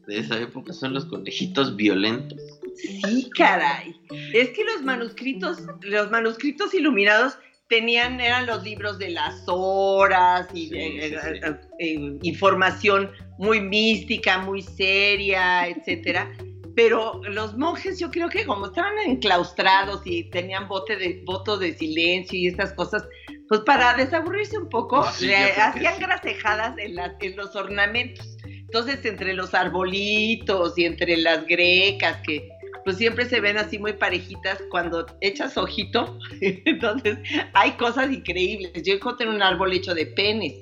de 0.08 0.18
esa 0.18 0.40
época 0.40 0.72
son 0.72 0.92
los 0.92 1.04
conejitos 1.06 1.76
violentos. 1.76 2.38
Sí, 2.74 3.30
caray. 3.36 3.94
Es 4.34 4.50
que 4.50 4.64
los 4.64 4.82
manuscritos, 4.82 5.58
los 5.82 6.10
manuscritos 6.10 6.74
iluminados 6.74 7.38
tenían, 7.68 8.20
eran 8.20 8.46
los 8.46 8.62
libros 8.62 8.98
de 8.98 9.10
las 9.10 9.42
horas 9.46 10.46
y 10.54 10.68
Sí, 10.68 10.76
eh, 10.76 11.00
sí, 11.08 11.14
eh, 11.14 11.40
sí. 11.42 11.54
eh, 11.80 12.18
información 12.22 13.10
muy 13.38 13.60
mística, 13.60 14.38
muy 14.38 14.62
seria, 14.62 15.66
etcétera. 15.68 16.30
Pero 16.74 17.20
los 17.24 17.56
monjes, 17.56 17.98
yo 17.98 18.10
creo 18.10 18.28
que 18.28 18.44
como 18.44 18.66
estaban 18.66 18.92
enclaustrados 19.06 20.02
y 20.04 20.24
tenían 20.30 20.68
bote 20.68 20.96
de, 20.96 21.22
votos 21.24 21.60
de 21.60 21.72
silencio 21.74 22.38
y 22.38 22.48
estas 22.48 22.72
cosas, 22.74 23.02
pues 23.48 23.60
para 23.62 23.94
desaburrirse 23.94 24.58
un 24.58 24.68
poco, 24.68 25.06
le 25.20 25.36
hacían 25.52 25.98
grasejadas 25.98 26.76
en, 26.78 26.94
las- 26.96 27.14
en 27.20 27.34
los 27.36 27.56
ornamentos. 27.56 28.26
Entonces, 28.44 29.02
entre 29.06 29.32
los 29.32 29.54
arbolitos 29.54 30.76
y 30.76 30.84
entre 30.84 31.16
las 31.16 31.46
grecas, 31.46 32.18
que 32.26 32.46
pues 32.86 32.98
siempre 32.98 33.24
se 33.26 33.40
ven 33.40 33.58
así 33.58 33.80
muy 33.80 33.94
parejitas 33.94 34.62
cuando 34.70 35.04
echas 35.20 35.58
ojito. 35.58 36.16
Entonces, 36.40 37.18
hay 37.52 37.72
cosas 37.72 38.12
increíbles. 38.12 38.80
Yo 38.84 38.94
encontré 38.94 39.28
un 39.28 39.42
árbol 39.42 39.72
hecho 39.72 39.92
de 39.92 40.06
penes. 40.06 40.54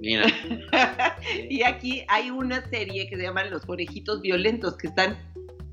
Mira, 0.00 0.24
Y 1.50 1.64
aquí 1.64 2.04
hay 2.06 2.30
una 2.30 2.64
serie 2.70 3.08
que 3.08 3.16
se 3.16 3.24
llama 3.24 3.42
Los 3.46 3.66
conejitos 3.66 4.22
violentos, 4.22 4.76
que 4.76 4.86
están 4.86 5.18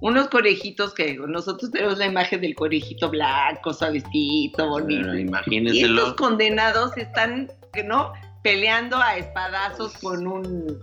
unos 0.01 0.29
conejitos 0.29 0.95
que 0.95 1.15
nosotros 1.27 1.69
tenemos 1.69 1.99
la 1.99 2.07
imagen 2.07 2.41
del 2.41 2.55
conejito 2.55 3.11
blanco, 3.11 3.71
suavecito, 3.71 4.67
bonito. 4.67 5.01
pero 5.03 5.13
Y 5.13 5.21
estos 5.21 5.29
imagínenselo. 5.29 6.15
condenados 6.15 6.97
están, 6.97 7.51
¿no? 7.85 8.13
Peleando 8.41 8.97
a 8.97 9.15
espadazos 9.15 9.93
con 9.99 10.25
un 10.25 10.79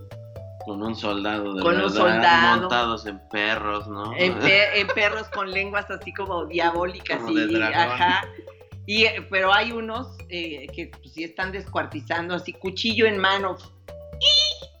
Con 0.67 0.83
un 0.83 0.97
soldado 0.97 1.53
de 1.53 1.61
Con 1.61 1.75
un 1.75 1.81
verdad, 1.83 1.95
soldado. 1.95 2.59
montados 2.59 3.05
en 3.05 3.19
perros, 3.29 3.87
¿no? 3.87 4.13
en, 4.17 4.33
pe- 4.39 4.81
en 4.81 4.87
perros 4.87 5.29
con 5.29 5.49
lenguas 5.49 5.89
así 5.89 6.13
como 6.13 6.45
diabólicas 6.45 7.19
Como 7.21 7.31
y 7.39 7.55
ajá. 7.61 8.27
Y, 8.85 9.05
eh, 9.05 9.25
pero 9.29 9.53
hay 9.53 9.71
unos 9.71 10.17
eh, 10.27 10.67
que 10.75 10.87
pues, 10.87 11.13
sí 11.13 11.23
están 11.23 11.53
descuartizando 11.53 12.35
así, 12.35 12.51
cuchillo 12.51 13.05
en 13.05 13.17
mano. 13.17 13.57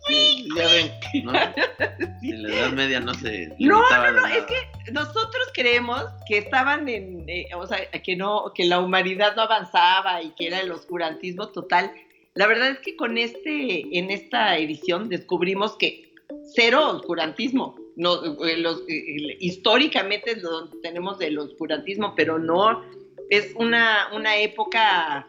Sí, 0.07 0.49
ya 0.55 0.67
ven, 0.67 0.91
¿no? 1.23 1.31
En 2.21 2.43
la 2.43 2.49
Edad 2.49 2.71
Media 2.73 2.99
no 2.99 3.13
se 3.13 3.53
No, 3.59 3.81
no, 3.89 4.27
de 4.27 4.37
es 4.39 4.43
que 4.45 4.91
nosotros 4.91 5.47
creemos 5.53 6.03
que 6.27 6.39
estaban 6.39 6.89
en, 6.89 7.23
eh, 7.29 7.47
o 7.55 7.65
sea, 7.65 7.77
que 7.91 8.17
no, 8.17 8.51
que 8.53 8.65
la 8.65 8.79
humanidad 8.79 9.37
no 9.37 9.43
avanzaba 9.43 10.21
y 10.21 10.31
que 10.31 10.47
era 10.47 10.59
el 10.59 10.71
oscurantismo 10.71 11.47
total. 11.49 11.93
La 12.37 12.45
verdad 12.45 12.69
es 12.69 12.79
que 12.79 12.95
con 12.95 13.17
este, 13.17 13.97
en 13.97 14.11
esta 14.11 14.59
edición 14.59 15.09
descubrimos 15.09 15.75
que 15.75 16.13
cero 16.53 16.91
oscurantismo. 16.91 17.75
No, 17.95 18.45
eh, 18.45 18.57
los, 18.57 18.81
eh, 18.87 19.37
históricamente 19.39 20.35
lo 20.35 20.69
tenemos 20.83 21.17
del 21.17 21.39
oscurantismo, 21.39 22.13
pero 22.15 22.37
no 22.37 22.83
es 23.31 23.55
una, 23.55 24.09
una 24.13 24.37
época, 24.37 25.27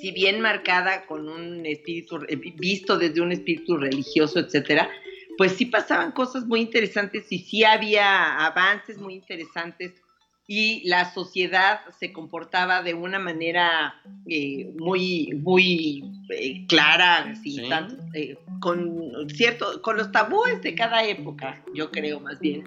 si 0.00 0.12
bien 0.12 0.42
marcada 0.42 1.06
con 1.06 1.30
un 1.30 1.64
espíritu, 1.64 2.18
eh, 2.28 2.36
visto 2.36 2.98
desde 2.98 3.22
un 3.22 3.32
espíritu 3.32 3.78
religioso, 3.78 4.38
etcétera, 4.38 4.90
pues 5.38 5.52
sí 5.52 5.64
pasaban 5.64 6.12
cosas 6.12 6.44
muy 6.44 6.60
interesantes 6.60 7.24
y 7.32 7.38
sí 7.38 7.64
había 7.64 8.44
avances 8.44 8.98
muy 8.98 9.14
interesantes 9.14 10.01
y 10.46 10.86
la 10.88 11.12
sociedad 11.12 11.80
se 11.98 12.12
comportaba 12.12 12.82
de 12.82 12.94
una 12.94 13.18
manera 13.18 13.94
eh, 14.26 14.70
muy, 14.78 15.30
muy 15.42 16.04
eh, 16.30 16.66
clara, 16.66 17.34
sin 17.42 17.62
Sí. 17.64 17.68
tanto, 17.68 17.96
eh, 18.14 18.36
con 18.60 19.28
cierto, 19.30 19.80
con 19.82 19.96
los 19.96 20.10
tabúes 20.12 20.60
de 20.62 20.74
cada 20.74 21.04
época, 21.04 21.62
yo 21.74 21.90
creo 21.90 22.20
más 22.20 22.38
bien. 22.40 22.64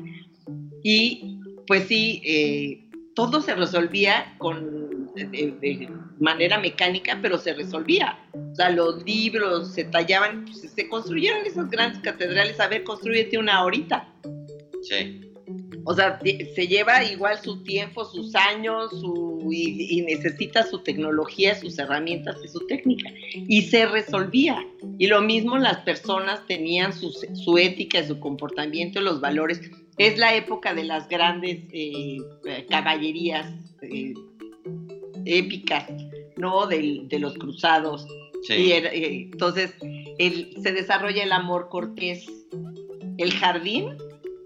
Y 0.83 1.39
pues 1.67 1.87
sí, 1.87 2.21
eh, 2.25 2.89
todo 3.15 3.41
se 3.41 3.55
resolvía 3.55 4.35
con 4.37 5.13
de, 5.15 5.23
de 5.61 5.89
manera 6.19 6.59
mecánica, 6.59 7.17
pero 7.21 7.37
se 7.37 7.53
resolvía. 7.53 8.17
O 8.51 8.55
sea, 8.55 8.69
los 8.69 9.03
libros 9.05 9.73
se 9.73 9.85
tallaban, 9.85 10.45
pues, 10.45 10.71
se 10.71 10.89
construyeron 10.89 11.45
esas 11.45 11.69
grandes 11.69 12.01
catedrales. 12.01 12.59
A 12.59 12.67
ver, 12.67 12.83
construyete 12.83 13.37
una 13.37 13.55
ahorita. 13.57 14.07
Sí. 14.83 15.21
O 15.87 15.93
sea, 15.93 16.19
se 16.55 16.67
lleva 16.67 17.03
igual 17.03 17.37
su 17.43 17.61
tiempo, 17.63 18.05
sus 18.05 18.33
años, 18.35 18.89
su, 18.99 19.47
y, 19.51 19.99
y 19.99 20.01
necesita 20.01 20.63
su 20.63 20.79
tecnología, 20.79 21.53
sus 21.53 21.77
herramientas 21.77 22.37
y 22.43 22.47
su 22.47 22.65
técnica. 22.65 23.11
Y 23.33 23.61
se 23.61 23.85
resolvía. 23.85 24.65
Y 24.97 25.05
lo 25.07 25.21
mismo 25.21 25.57
las 25.59 25.77
personas 25.81 26.45
tenían 26.47 26.91
su, 26.91 27.11
su 27.11 27.57
ética, 27.59 28.03
su 28.05 28.19
comportamiento, 28.19 28.99
los 28.99 29.21
valores. 29.21 29.61
Es 29.99 30.17
la 30.17 30.35
época 30.35 30.73
de 30.73 30.85
las 30.85 31.07
grandes 31.07 31.59
eh, 31.71 32.17
eh, 32.45 32.65
caballerías 32.69 33.45
eh, 33.83 34.13
épicas, 35.25 35.85
¿no? 36.37 36.67
De 36.67 37.07
los 37.19 37.35
cruzados, 37.35 38.07
Sí. 38.43 38.53
y 38.55 38.71
era- 38.73 38.93
eh, 38.93 39.29
entonces 39.31 39.73
el- 40.19 40.53
se 40.61 40.71
desarrolla 40.71 41.23
el 41.23 41.31
amor 41.31 41.69
cortés. 41.69 42.25
El 43.17 43.31
jardín 43.33 43.89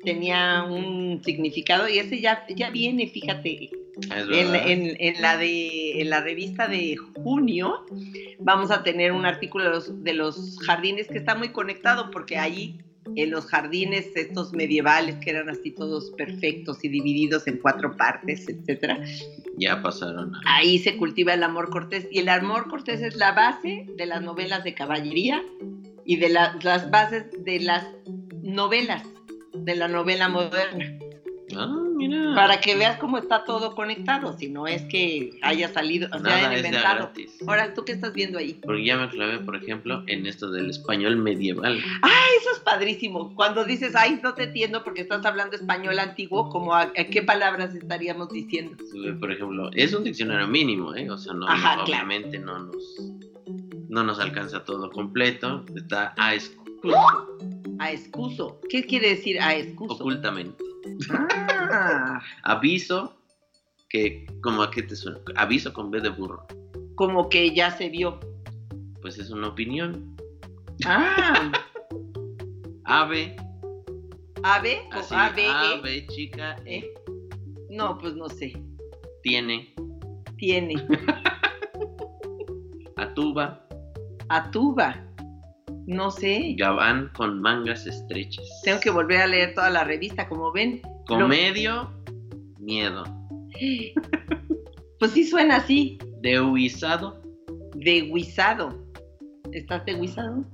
tenía 0.03 0.63
un 0.63 1.21
significado 1.23 1.87
y 1.89 1.99
ese 1.99 2.19
ya, 2.21 2.45
ya 2.55 2.69
viene, 2.69 3.07
fíjate, 3.07 3.69
en, 4.31 4.55
en- 4.55 4.95
en 4.99 5.21
la 5.21 5.37
de, 5.37 6.01
en 6.01 6.09
la 6.09 6.21
revista 6.21 6.67
de 6.67 6.95
junio 6.95 7.85
vamos 8.39 8.71
a 8.71 8.81
tener 8.83 9.11
un 9.11 9.25
artículo 9.25 9.65
de 9.65 9.69
los, 9.71 10.03
de 10.03 10.13
los 10.13 10.57
jardines 10.65 11.07
que 11.07 11.17
está 11.17 11.35
muy 11.35 11.49
conectado 11.49 12.09
porque 12.11 12.37
ahí 12.37 12.77
en 13.15 13.31
los 13.31 13.45
jardines 13.47 14.15
estos 14.15 14.53
medievales 14.53 15.15
que 15.17 15.31
eran 15.31 15.49
así 15.49 15.71
todos 15.71 16.11
perfectos 16.11 16.83
y 16.83 16.89
divididos 16.89 17.47
en 17.47 17.57
cuatro 17.57 17.95
partes, 17.97 18.47
etcétera, 18.47 18.99
Ya 19.57 19.81
pasaron. 19.81 20.33
a- 20.35 20.57
ahí 20.57 20.77
se 20.79 20.95
cultiva 20.95 21.33
el 21.33 21.43
amor 21.43 21.69
cortés 21.69 22.07
y 22.11 22.19
el 22.19 22.29
amor 22.29 22.69
cortés 22.69 23.01
es 23.01 23.15
la 23.15 23.31
base 23.33 23.85
de 23.97 24.05
las 24.05 24.21
novelas 24.21 24.63
de 24.63 24.73
caballería 24.75 25.43
y 26.05 26.17
de 26.17 26.29
la- 26.29 26.57
las 26.63 26.89
bases 26.91 27.25
de 27.43 27.59
las 27.59 27.85
novelas 28.43 29.03
de 29.53 29.75
la 29.75 29.87
novela 29.87 30.29
moderna 30.29 30.85
Ah, 31.57 31.65
mira. 31.95 32.35
para 32.35 32.61
que 32.61 32.75
veas 32.75 32.99
cómo 32.99 33.17
está 33.17 33.43
todo 33.43 33.73
conectado 33.73 34.37
si 34.37 34.49
no 34.49 34.67
es 34.67 34.83
que 34.83 35.31
haya 35.41 35.67
salido 35.67 36.07
o 36.13 36.19
sea 36.19 36.41
Nada 36.41 36.55
inventado 36.55 37.11
ahora 37.47 37.73
tú 37.73 37.83
qué 37.85 37.93
estás 37.93 38.13
viendo 38.13 38.37
ahí 38.37 38.53
Porque 38.63 38.85
ya 38.85 38.97
me 38.97 39.09
clavé, 39.09 39.39
por 39.39 39.55
ejemplo, 39.55 40.03
en 40.05 40.27
esto 40.27 40.51
del 40.51 40.69
español 40.69 41.17
medieval. 41.17 41.79
ah 42.03 42.25
eso 42.39 42.51
es 42.53 42.59
padrísimo 42.59 43.33
cuando 43.33 43.65
dices 43.65 43.95
ay 43.95 44.19
no 44.21 44.35
te 44.35 44.43
entiendo 44.43 44.83
porque 44.83 45.01
estás 45.01 45.25
hablando 45.25 45.55
español 45.55 45.97
antiguo 45.97 46.49
como 46.49 46.75
a, 46.75 46.81
a 46.81 47.03
qué 47.09 47.23
palabras 47.23 47.73
estaríamos 47.73 48.29
diciendo 48.29 48.77
Por 49.19 49.31
ejemplo, 49.31 49.71
es 49.73 49.91
un 49.95 50.03
diccionario 50.03 50.45
mínimo, 50.47 50.93
¿eh? 50.93 51.09
O 51.09 51.17
sea, 51.17 51.33
no, 51.33 51.47
Ajá, 51.47 51.77
no, 51.77 51.83
claro. 51.85 52.03
obviamente 52.05 52.37
no 52.37 52.59
nos, 52.59 52.75
no 53.89 54.03
nos 54.03 54.19
alcanza 54.19 54.63
todo 54.63 54.91
completo. 54.91 55.65
Está 55.75 56.13
a 56.15 56.35
excuso, 56.83 57.27
a 57.79 57.91
excuso 57.91 58.59
qué 58.69 58.83
quiere 58.85 59.09
decir 59.09 59.39
a 59.41 59.55
excuso 59.55 59.95
ocultamente. 59.95 60.63
ah, 61.11 62.19
Aviso, 62.43 63.13
que, 63.89 64.25
como 64.41 64.63
a 64.63 64.71
qué 64.71 64.83
te 64.83 64.95
suena? 64.95 65.19
Aviso 65.35 65.73
con 65.73 65.91
B 65.91 65.99
de 66.01 66.09
burro. 66.09 66.45
como 66.95 67.29
que 67.29 67.53
ya 67.53 67.71
se 67.71 67.89
vio. 67.89 68.19
Pues 69.01 69.17
es 69.17 69.29
una 69.29 69.49
opinión. 69.49 70.15
ah. 70.85 71.51
Ave, 72.91 73.35
ave 74.41 74.79
o 74.91 74.97
así, 74.97 75.13
ave 75.13 75.45
ave, 75.45 76.07
chica, 76.07 76.55
eh, 76.65 76.77
eh, 76.77 76.93
no 77.69 77.95
pues 77.99 78.15
no 78.15 78.27
sé. 78.29 78.51
Tiene, 79.21 79.75
tiene. 80.37 80.73
Atuba, 82.97 83.63
atuba 84.29 85.05
no 85.89 86.11
sé 86.11 86.53
gabán 86.55 87.09
con 87.15 87.41
mangas 87.41 87.87
estrechas. 87.87 88.45
tengo 88.63 88.79
que 88.79 88.91
volver 88.91 89.21
a 89.21 89.27
leer 89.27 89.55
toda 89.55 89.69
la 89.69 89.83
revista 89.83 90.27
como 90.29 90.51
ven 90.51 90.81
Comedio, 91.07 91.91
miedo. 92.59 93.03
pues 94.99 95.11
sí 95.11 95.25
suena 95.25 95.55
así 95.55 95.97
Dehuizado, 96.21 97.21
de 97.73 98.01
guisado. 98.01 98.77
¿Estás 99.51 99.83
de 99.85 99.95
guisado? 99.95 100.45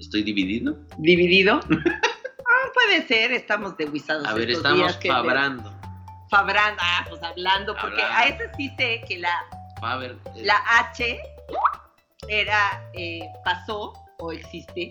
estoy 0.00 0.22
dividido. 0.22 0.76
¿Dividido? 0.98 1.60
ah, 1.70 2.70
puede 2.74 3.06
ser, 3.06 3.32
estamos 3.32 3.76
de 3.76 3.86
guisados. 3.86 4.26
A 4.26 4.34
ver, 4.34 4.50
estos 4.50 4.64
estamos 4.72 4.98
fabrando. 5.06 5.72
Fabrando, 6.30 6.80
ah, 6.82 7.06
pues 7.08 7.22
hablando, 7.22 7.76
porque 7.80 8.02
Hablando. 8.02 8.44
a 8.44 8.56
sí 8.56 8.72
sé 8.78 9.02
que 9.06 9.18
la, 9.18 9.34
Faber, 9.80 10.16
eh, 10.36 10.42
la 10.44 10.56
H 10.78 11.20
era, 12.28 12.88
eh, 12.94 13.20
pasó 13.44 13.92
o 14.20 14.32
existe, 14.32 14.90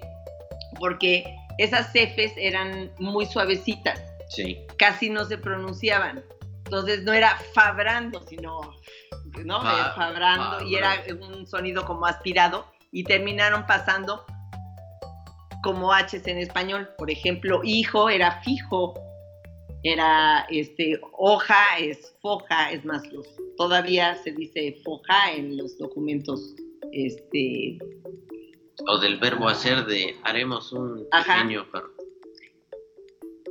porque 0.80 1.24
esas 1.58 1.88
Fs 1.94 2.34
eran 2.38 2.92
muy 3.00 3.26
suavecitas, 3.26 4.02
Sí, 4.30 4.60
casi 4.78 5.10
no 5.10 5.26
se 5.26 5.38
pronunciaban. 5.40 6.24
Entonces 6.66 7.04
no 7.04 7.14
era 7.14 7.36
fabrando, 7.54 8.22
sino 8.28 8.62
¿no? 9.44 9.62
Fa- 9.62 9.88
Eh, 9.88 9.92
fabrando, 9.96 10.68
y 10.68 10.76
era 10.76 11.02
un 11.20 11.48
sonido 11.48 11.84
como 11.86 12.06
aspirado, 12.06 12.66
y 12.92 13.04
terminaron 13.04 13.66
pasando 13.66 14.24
como 15.64 15.92
Hs 15.94 16.28
en 16.28 16.38
español. 16.38 16.90
Por 16.98 17.10
ejemplo, 17.10 17.62
hijo 17.64 18.10
era 18.10 18.40
fijo, 18.44 18.94
era 19.84 20.46
este, 20.50 21.00
hoja 21.18 21.64
es 21.80 22.16
foja, 22.22 22.72
es 22.72 22.86
más, 22.86 23.02
los, 23.12 23.28
todavía 23.58 24.16
se 24.24 24.32
dice 24.32 24.80
foja 24.84 25.32
en 25.34 25.58
los 25.58 25.78
documentos 25.78 26.54
este, 26.92 27.78
o 28.88 28.98
del 28.98 29.18
verbo 29.20 29.48
hacer 29.48 29.86
de 29.86 30.16
haremos 30.24 30.72
un 30.72 31.06
Ajá. 31.12 31.36
pequeño 31.42 31.70
par- 31.72 31.84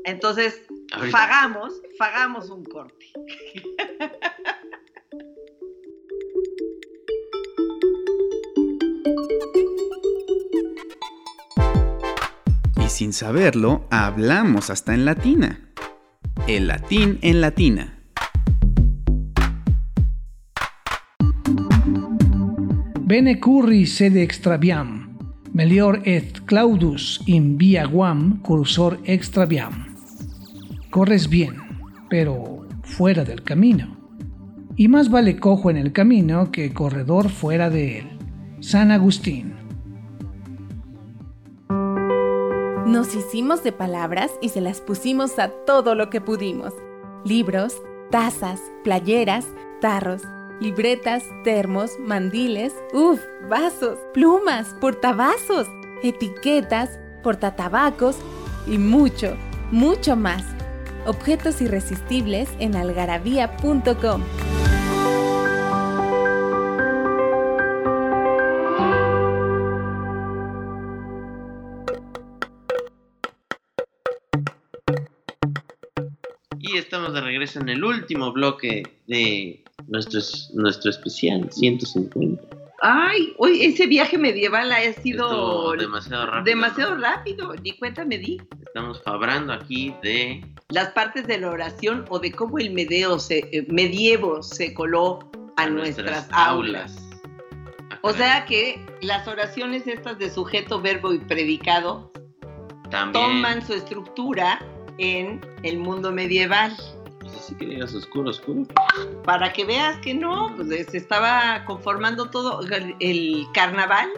entonces 0.04 0.62
Ahorita- 0.92 1.18
fagamos, 1.18 1.74
fagamos 1.98 2.48
un 2.50 2.64
corte. 2.64 3.12
Y 12.84 12.88
sin 12.88 13.12
saberlo, 13.12 13.86
hablamos 13.90 14.70
hasta 14.70 14.94
en 14.94 15.04
latina. 15.04 15.70
El 16.46 16.68
latín 16.68 17.18
en 17.22 17.40
latina. 17.40 17.94
Bene 23.00 23.40
curri 23.40 23.86
sede 23.86 24.22
extraviam, 24.22 24.97
melior 25.58 26.00
et 26.04 26.40
claudus 26.46 27.20
in 27.26 27.58
via 27.58 27.84
guam 27.84 28.40
cursor 28.42 29.00
extraviam. 29.02 29.86
Corres 30.88 31.28
bien, 31.28 31.56
pero 32.08 32.68
fuera 32.84 33.24
del 33.24 33.42
camino. 33.42 33.96
Y 34.76 34.86
más 34.86 35.10
vale 35.10 35.40
cojo 35.40 35.68
en 35.68 35.76
el 35.76 35.92
camino 35.92 36.52
que 36.52 36.72
corredor 36.72 37.28
fuera 37.28 37.70
de 37.70 37.98
él. 37.98 38.06
San 38.60 38.92
Agustín. 38.92 39.52
Nos 42.86 43.16
hicimos 43.16 43.64
de 43.64 43.72
palabras 43.72 44.30
y 44.40 44.50
se 44.50 44.60
las 44.60 44.80
pusimos 44.80 45.40
a 45.40 45.48
todo 45.66 45.96
lo 45.96 46.08
que 46.08 46.20
pudimos. 46.20 46.72
Libros, 47.24 47.74
tazas, 48.12 48.60
playeras, 48.84 49.44
tarros, 49.80 50.22
libretas, 50.60 51.24
termos, 51.44 51.98
mandiles, 51.98 52.74
uff, 52.92 53.20
vasos, 53.48 53.98
plumas, 54.12 54.74
portavasos, 54.80 55.68
etiquetas, 56.02 56.98
portatabacos 57.22 58.16
y 58.66 58.78
mucho, 58.78 59.36
mucho 59.70 60.16
más. 60.16 60.44
Objetos 61.06 61.60
irresistibles 61.60 62.48
en 62.58 62.76
algarabía.com. 62.76 64.22
Y 76.60 76.76
estamos 76.76 77.14
de 77.14 77.22
regreso 77.22 77.60
en 77.60 77.70
el 77.70 77.82
último 77.82 78.30
bloque 78.32 78.82
de 79.06 79.64
nuestro, 79.88 80.20
nuestro 80.54 80.90
especial 80.90 81.50
150. 81.50 82.42
Ay, 82.80 83.34
hoy 83.38 83.64
ese 83.64 83.86
viaje 83.88 84.16
medieval 84.16 84.70
ha 84.70 84.80
sido 85.02 85.24
Estuvo 85.26 85.76
demasiado 85.76 86.26
rápido. 86.26 86.44
demasiado 86.44 86.94
¿no? 86.94 87.00
rápido. 87.02 87.54
Ni 87.62 87.72
cuenta 87.72 88.04
me 88.04 88.18
di. 88.18 88.40
Estamos 88.64 89.02
fabrando 89.02 89.52
aquí 89.52 89.92
de 90.02 90.44
Las 90.68 90.90
partes 90.90 91.26
de 91.26 91.38
la 91.38 91.50
oración 91.50 92.04
o 92.08 92.20
de 92.20 92.30
cómo 92.30 92.58
el 92.58 92.70
medeo 92.70 93.18
se, 93.18 93.38
eh, 93.50 93.66
medievo 93.68 94.42
se 94.44 94.72
coló 94.74 95.28
a, 95.56 95.68
nuestras, 95.68 96.28
aulas. 96.30 96.96
Ah, 97.90 97.98
O 98.02 98.12
sea 98.12 98.44
que 98.44 98.80
las 99.02 99.26
oraciones 99.26 99.88
estas 99.88 100.18
de 100.20 100.30
sujeto, 100.30 100.80
verbo 100.80 101.12
y 101.12 101.18
predicado 101.18 102.12
también 102.90 103.24
toman 103.24 103.66
su 103.66 103.74
estructura 103.74 104.64
en 104.98 105.40
el 105.64 105.78
mundo 105.78 106.12
medieval. 106.12 106.76
Pues 107.28 107.40
así 107.44 107.54
que 107.56 107.66
digas 107.66 107.94
oscuro, 107.94 108.30
oscuro. 108.30 108.62
Para 109.24 109.52
que 109.52 109.64
veas 109.64 109.98
que 109.98 110.14
no, 110.14 110.52
pues 110.56 110.68
se 110.90 110.96
estaba 110.96 111.64
conformando 111.64 112.26
todo 112.30 112.60
el 113.00 113.46
carnaval, 113.54 114.08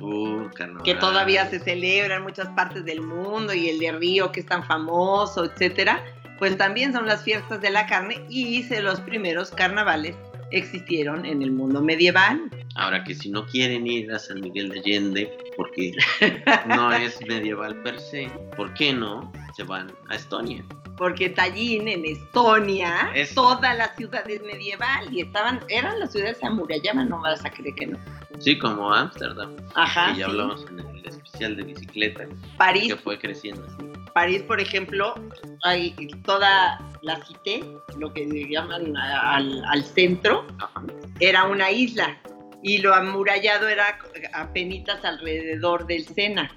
Uh, 0.00 0.48
carnaval. 0.54 0.82
que 0.82 0.94
todavía 0.94 1.48
se 1.48 1.58
celebra 1.58 2.16
en 2.16 2.22
muchas 2.22 2.48
partes 2.48 2.84
del 2.84 3.00
mundo, 3.00 3.54
y 3.54 3.70
el 3.70 3.78
de 3.78 3.92
Río, 3.92 4.30
que 4.30 4.40
es 4.40 4.46
tan 4.46 4.62
famoso, 4.64 5.44
etcétera. 5.44 6.04
pues 6.38 6.58
también 6.58 6.92
son 6.92 7.06
las 7.06 7.22
fiestas 7.22 7.62
de 7.62 7.70
la 7.70 7.86
carne 7.86 8.20
y 8.28 8.62
se- 8.64 8.82
los 8.82 9.00
primeros 9.00 9.50
carnavales 9.52 10.14
existieron 10.50 11.24
en 11.24 11.40
el 11.40 11.50
mundo 11.50 11.80
medieval. 11.80 12.42
Ahora 12.74 13.02
que 13.04 13.14
si 13.14 13.30
no 13.30 13.46
quieren 13.46 13.86
ir 13.86 14.12
a 14.12 14.18
San 14.18 14.42
Miguel 14.42 14.68
de 14.68 14.78
Allende, 14.80 15.38
porque 15.56 15.92
no 16.68 16.92
es 16.92 17.18
medieval 17.26 17.74
per 17.82 17.98
se, 17.98 18.30
¿por 18.54 18.74
qué 18.74 18.92
no 18.92 19.32
se 19.56 19.62
van 19.62 19.90
a 20.10 20.14
Estonia? 20.16 20.62
Porque 20.96 21.28
Tallinn 21.28 21.88
en 21.88 22.04
Estonia, 22.06 23.10
Es- 23.14 23.34
toda 23.34 23.74
la 23.74 23.94
ciudad 23.96 24.28
es 24.30 24.42
medieval 24.42 25.12
y 25.12 25.20
estaban, 25.20 25.60
eran 25.68 26.00
las 26.00 26.12
ciudades 26.12 26.42
amurallaban, 26.42 27.08
no 27.08 27.20
vas 27.20 27.44
a 27.44 27.50
creer 27.50 27.74
que 27.74 27.86
no. 27.86 27.98
Sí, 28.38 28.58
como 28.58 28.92
Ámsterdam, 28.92 29.56
Ajá. 29.74 30.12
que 30.12 30.20
ya 30.20 30.26
sí. 30.26 30.30
hablamos 30.30 30.66
en 30.70 30.80
el 30.80 31.06
especial 31.06 31.56
de 31.56 31.62
bicicleta, 31.64 32.26
París, 32.56 32.94
que 32.94 32.96
fue 33.00 33.18
creciendo 33.18 33.64
así. 33.66 33.86
París, 34.14 34.42
por 34.42 34.60
ejemplo, 34.60 35.14
hay 35.62 35.94
toda 36.24 36.78
la 37.02 37.22
cité, 37.26 37.62
lo 37.98 38.12
que 38.14 38.26
llaman 38.48 38.96
a- 38.96 39.36
al, 39.36 39.62
al 39.66 39.84
centro, 39.84 40.46
Ajá. 40.58 40.82
era 41.20 41.44
una 41.44 41.70
isla 41.70 42.16
y 42.62 42.78
lo 42.78 42.94
amurallado 42.94 43.68
era 43.68 43.98
apenas 44.32 45.04
alrededor 45.04 45.86
del 45.86 46.04
Sena. 46.04 46.50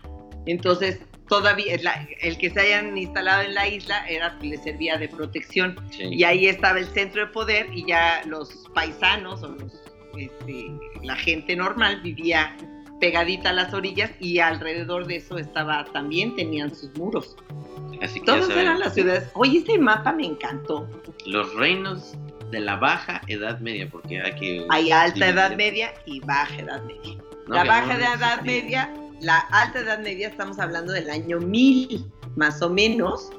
Entonces, 0.46 1.02
todavía 1.30 1.78
la- 1.82 2.08
el 2.22 2.38
que 2.38 2.50
se 2.50 2.60
hayan 2.60 2.98
instalado 2.98 3.44
en 3.44 3.54
la 3.54 3.68
isla 3.68 4.06
era 4.08 4.38
le 4.42 4.58
servía 4.58 4.98
de 4.98 5.08
protección 5.08 5.76
Sí. 5.92 6.04
y 6.12 6.24
ahí 6.24 6.48
estaba 6.48 6.80
el 6.80 6.88
centro 6.88 7.22
de 7.26 7.28
poder 7.32 7.68
y 7.74 7.86
ya 7.88 8.22
los 8.26 8.66
paisanos 8.74 9.44
o 9.44 9.50
los, 9.50 9.74
este, 10.18 10.66
la 11.04 11.16
gente 11.16 11.56
normal 11.56 12.02
vivía 12.02 12.56
pegadita 13.00 13.52
a 13.52 13.54
las 13.54 13.74
orillas 13.74 14.12
y 14.20 14.40
alrededor 14.40 15.08
de 15.08 15.18
eso 15.18 15.38
estaba 15.38 15.86
también 15.94 16.36
tenían 16.36 16.76
sus 16.76 16.94
muros. 16.98 17.38
Así 18.02 18.20
que 18.20 18.26
saben, 18.28 18.58
eran 18.58 18.80
las 18.80 18.94
ciudades. 18.94 19.30
Oye, 19.36 19.60
este 19.60 19.78
mapa 19.78 20.12
me 20.12 20.26
encantó. 20.26 20.88
los 21.26 21.54
reinos 21.56 22.14
de 22.52 22.60
la 22.62 22.76
baja 22.78 23.22
edad 23.28 23.60
media, 23.60 23.88
porque 23.90 24.22
hay 24.70 24.92
alta 24.92 25.28
edad 25.30 25.56
media 25.56 25.94
y 26.06 26.20
baja 26.22 26.60
edad 26.60 26.82
media. 26.84 27.16
No, 27.48 27.56
la 27.56 27.64
baja 27.64 27.94
no 27.94 28.00
de 28.00 28.06
edad 28.06 28.42
media, 28.42 28.90
la 29.22 29.40
alta 29.52 29.80
edad 29.80 30.00
media, 30.00 30.28
estamos 30.28 30.60
hablando 30.60 30.94
del 30.94 31.10
año 31.10 31.40
1000, 31.40 32.06
más 32.36 32.62
o 32.62 32.70
menos. 32.70 33.32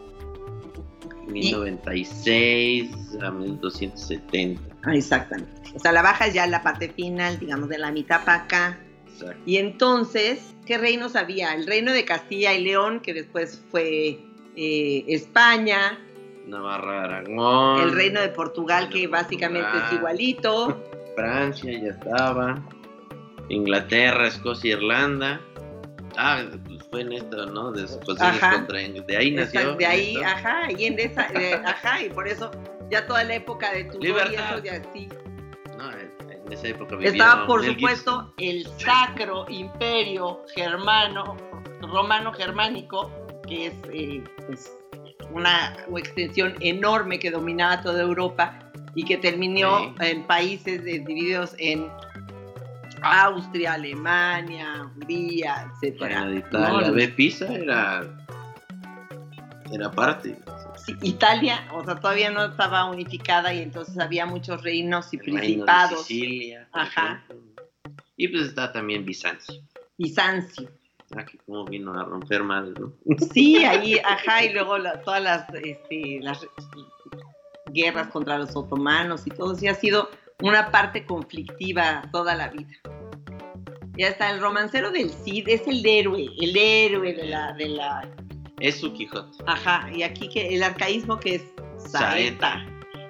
1096 1.27 2.90
a 3.23 3.31
1270. 3.31 4.61
Ah, 4.83 4.95
exactamente. 4.95 5.53
O 5.75 5.79
sea, 5.79 5.93
la 5.93 6.03
baja 6.03 6.27
es 6.27 6.35
ya 6.35 6.47
la 6.47 6.62
parte 6.62 6.88
final, 6.88 7.38
digamos, 7.38 7.69
de 7.69 7.79
la 7.79 7.93
mitad 7.93 8.25
para 8.25 8.43
acá. 8.43 8.79
Exacto. 9.07 9.43
Y 9.47 9.59
entonces, 9.59 10.55
¿qué 10.66 10.79
reinos 10.79 11.14
había? 11.16 11.55
El 11.55 11.66
reino 11.66 11.93
de 11.93 12.05
Castilla 12.05 12.55
y 12.55 12.64
León, 12.64 13.01
que 13.01 13.14
después 13.14 13.62
fue 13.71 14.19
eh, 14.57 15.05
España, 15.07 15.99
Navarra, 16.47 17.05
Aragón. 17.05 17.81
el 17.81 17.93
reino 17.93 18.21
de 18.21 18.29
Portugal, 18.29 18.88
que 18.88 19.01
Portugal. 19.01 19.23
básicamente 19.23 19.69
es 19.87 19.93
igualito. 19.93 20.83
Francia 21.14 21.73
ya 21.79 21.90
estaba. 21.90 22.62
Inglaterra, 23.49 24.27
Escocia, 24.27 24.73
Irlanda. 24.73 25.40
Ah, 26.16 26.42
pues 26.66 26.83
fue 26.90 27.03
en 27.03 27.12
esto, 27.12 27.46
¿no? 27.46 27.73
De 27.73 27.83
ahí 29.16 29.31
nació. 29.33 29.61
Exacto, 29.61 29.75
de 29.77 29.87
ahí, 29.87 30.16
esto. 30.16 30.27
ajá, 30.27 30.73
y 30.73 30.85
en 30.85 30.99
esa, 30.99 31.29
ajá, 31.64 32.03
y 32.03 32.09
por 32.11 32.27
eso 32.29 32.51
ya 32.90 33.07
toda 33.07 33.25
la 33.25 33.35
época 33.35 33.73
de 33.73 33.85
tu 33.85 33.99
Libertad. 34.01 34.57
eso 34.57 34.64
ya 34.64 34.83
sí. 34.92 35.09
No, 35.79 35.90
en 35.92 36.53
esa 36.53 36.68
época 36.68 36.96
vivía 36.96 37.11
Estaba, 37.12 37.46
por 37.46 37.62
Mel 37.62 37.75
supuesto, 37.75 38.35
el 38.38 38.66
Sacro 38.79 39.46
Imperio 39.49 40.42
Germano, 40.55 41.37
Romano-Germánico, 41.81 43.11
que 43.49 43.66
es 43.68 43.75
eh, 43.92 44.23
pues, 44.46 44.77
una 45.33 45.77
extensión 45.96 46.55
enorme 46.61 47.18
que 47.18 47.31
dominaba 47.31 47.81
toda 47.83 48.03
Europa 48.03 48.59
y 48.94 49.05
que 49.05 49.16
terminó 49.16 49.79
Sí. 50.01 50.07
en 50.07 50.27
países 50.27 50.85
divididos 50.85 51.55
en 51.59 51.88
Austria, 53.03 53.75
Alemania, 53.75 54.91
Hungría, 54.95 55.71
etcétera. 55.75 56.31
Italia. 56.31 56.69
No, 56.89 56.93
de 56.93 57.09
Pisa 57.09 57.47
era. 57.53 58.05
Era 59.73 59.91
parte. 59.91 60.37
Sí, 60.85 60.95
Italia, 61.03 61.69
o 61.73 61.85
sea, 61.85 61.95
todavía 61.97 62.31
no 62.31 62.45
estaba 62.47 62.85
unificada 62.87 63.53
y 63.55 63.61
entonces 63.63 63.99
había 63.99 64.27
muchos 64.27 64.63
reinos 64.63 65.13
y 65.13 65.17
El 65.19 65.23
reino 65.25 65.37
de 65.39 65.45
principados. 65.47 66.07
Sicilia. 66.07 66.69
por 66.73 66.81
Ajá. 66.81 67.23
ejemplo. 67.29 67.63
Y 68.17 68.29
pues 68.29 68.45
está 68.45 68.73
también 68.73 69.05
Bizancio. 69.05 69.55
Bizancio. 69.97 70.69
Ah, 71.17 71.25
que 71.25 71.39
como 71.39 71.65
vino 71.65 71.93
a 71.99 72.05
romper 72.05 72.43
madres, 72.43 72.75
¿no? 72.79 72.93
Sí, 73.33 73.65
ahí, 73.65 73.99
ajá, 73.99 74.45
y 74.45 74.53
luego 74.53 74.79
la- 74.79 75.01
todas 75.03 75.23
las, 75.23 75.47
este, 75.55 76.19
las 76.21 76.47
guerras 77.73 78.09
contra 78.09 78.39
los 78.39 78.55
otomanos 78.57 79.27
y 79.27 79.31
todo, 79.31 79.55
sí 79.55 79.69
ha 79.69 79.75
sido 79.75 80.09
una 80.42 80.70
parte 80.70 81.05
conflictiva 81.05 82.03
toda 82.12 82.35
la 82.35 82.48
vida. 82.48 82.70
Ya 83.96 84.09
está, 84.09 84.31
el 84.31 84.40
romancero 84.40 84.90
del 84.90 85.11
Cid 85.11 85.48
es 85.48 85.66
el 85.66 85.85
héroe, 85.85 86.26
el 86.40 86.57
héroe 86.57 87.12
de 87.12 87.24
la, 87.26 87.53
de 87.53 87.68
la, 87.68 88.09
Es 88.59 88.81
su 88.81 88.92
Quijote. 88.92 89.38
ajá, 89.46 89.88
y 89.92 90.03
aquí 90.03 90.29
que 90.29 90.55
el 90.55 90.62
arcaísmo 90.62 91.18
que 91.18 91.35
es 91.37 91.44
saeta. 91.90 92.64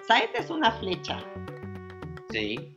Saeta 0.08 0.38
es 0.38 0.50
una 0.50 0.72
flecha, 0.72 1.22
Sí. 2.30 2.76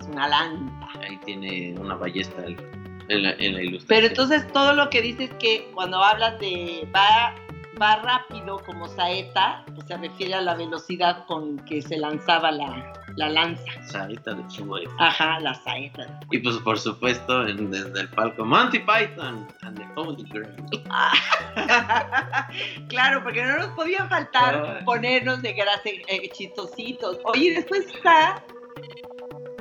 es 0.00 0.06
una 0.08 0.28
lanza. 0.28 0.88
Ahí 1.00 1.18
tiene 1.24 1.74
una 1.78 1.94
ballesta 1.94 2.44
en 2.46 3.22
la, 3.22 3.32
en 3.32 3.54
la 3.54 3.62
ilustración. 3.62 3.86
Pero 3.88 4.06
entonces 4.06 4.52
todo 4.52 4.74
lo 4.74 4.90
que 4.90 5.00
dices 5.02 5.30
que 5.38 5.70
cuando 5.74 6.02
hablas 6.02 6.38
de 6.40 6.88
va, 6.94 7.34
va 7.80 7.96
rápido 7.96 8.58
como 8.64 8.88
saeta, 8.88 9.64
se 9.86 9.96
refiere 9.96 10.34
a 10.34 10.40
la 10.40 10.54
velocidad 10.54 11.24
con 11.26 11.58
que 11.66 11.82
se 11.82 11.96
lanzaba 11.98 12.50
la, 12.52 12.92
la 13.16 13.28
lanza. 13.28 13.64
Saeta 13.86 14.34
de 14.34 14.42
fuego. 14.50 14.90
Ajá, 14.98 15.40
la 15.40 15.54
saeta. 15.54 16.20
Y 16.30 16.38
pues 16.38 16.56
por 16.58 16.78
supuesto 16.78 17.46
en- 17.46 17.70
desde 17.70 18.00
el 18.02 18.08
palco 18.10 18.44
Monty 18.44 18.78
Python 18.80 19.46
and 19.62 19.78
the 19.78 19.86
Holy 19.96 20.24
Grail. 20.30 20.54
claro, 22.88 23.22
porque 23.22 23.44
no 23.44 23.56
nos 23.58 23.68
podía 23.68 24.04
faltar 24.06 24.84
ponernos 24.84 25.42
de 25.42 25.52
grasa 25.52 25.82
eh, 25.86 26.28
chistositos. 26.32 27.18
Oye, 27.24 27.52
después 27.54 27.86
está 27.94 28.42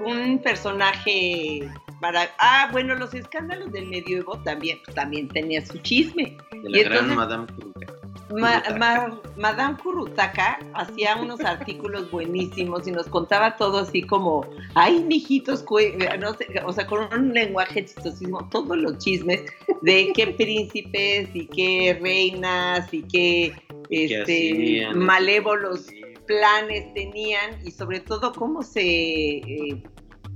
un 0.05 0.39
personaje 0.39 1.69
para... 2.01 2.29
Ah, 2.39 2.69
bueno, 2.71 2.95
los 2.95 3.13
escándalos 3.13 3.71
del 3.71 3.87
medioevo 3.87 4.37
también, 4.43 4.79
pues, 4.83 4.95
también 4.95 5.27
tenía 5.29 5.65
su 5.65 5.77
chisme. 5.79 6.37
De 6.51 6.69
la 6.69 6.77
Y 6.77 6.83
gran 6.83 6.93
entonces- 7.09 7.15
Madame 7.17 7.47
Kuruka. 7.47 7.93
Ma- 8.29 9.19
Madame 9.37 9.77
Kurutaka 9.77 10.59
hacía 10.73 11.15
unos 11.17 11.41
artículos 11.41 12.09
buenísimos 12.09 12.87
y 12.87 12.91
nos 12.91 13.07
contaba 13.07 13.55
todo 13.57 13.79
así 13.79 14.01
como, 14.01 14.45
ay, 14.75 15.03
mijitos, 15.03 15.63
cue-", 15.63 15.97
no 16.19 16.33
sé, 16.33 16.47
o 16.65 16.73
sea, 16.73 16.87
con 16.87 17.07
un 17.13 17.33
lenguaje 17.33 17.85
chistosísimo, 17.85 18.47
todos 18.49 18.77
los 18.77 18.97
chismes 18.97 19.41
de 19.81 20.11
qué 20.15 20.27
príncipes 20.27 21.29
y 21.33 21.47
qué 21.47 21.99
reinas 22.01 22.93
y 22.93 23.03
qué 23.03 23.53
¿Qué 23.89 24.05
este, 24.05 24.95
malévolos 24.95 25.87
planes 26.25 26.93
tenían 26.93 27.59
y 27.63 27.71
sobre 27.71 27.99
todo 27.99 28.31
cómo 28.33 28.63
se 28.63 28.81
eh, 28.81 29.83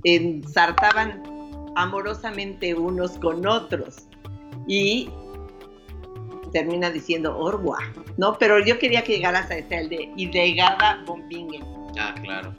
ensartaban 0.03 1.23
amorosamente 1.75 2.73
unos 2.73 3.17
con 3.17 3.45
otros. 3.47 4.07
Y 4.67 5.09
termina 6.57 6.89
diciendo 6.89 7.37
Orwa, 7.37 7.77
¿no? 8.17 8.37
Pero 8.39 8.59
yo 8.65 8.79
quería 8.79 9.03
que 9.03 9.13
llegaras 9.17 9.49
a 9.51 9.57
este, 9.57 9.77
el 9.77 9.89
de 9.89 10.09
Hildegada 10.15 11.03
von 11.05 11.27
Bingen. 11.29 11.63
Ah, 11.99 12.15
claro. 12.23 12.53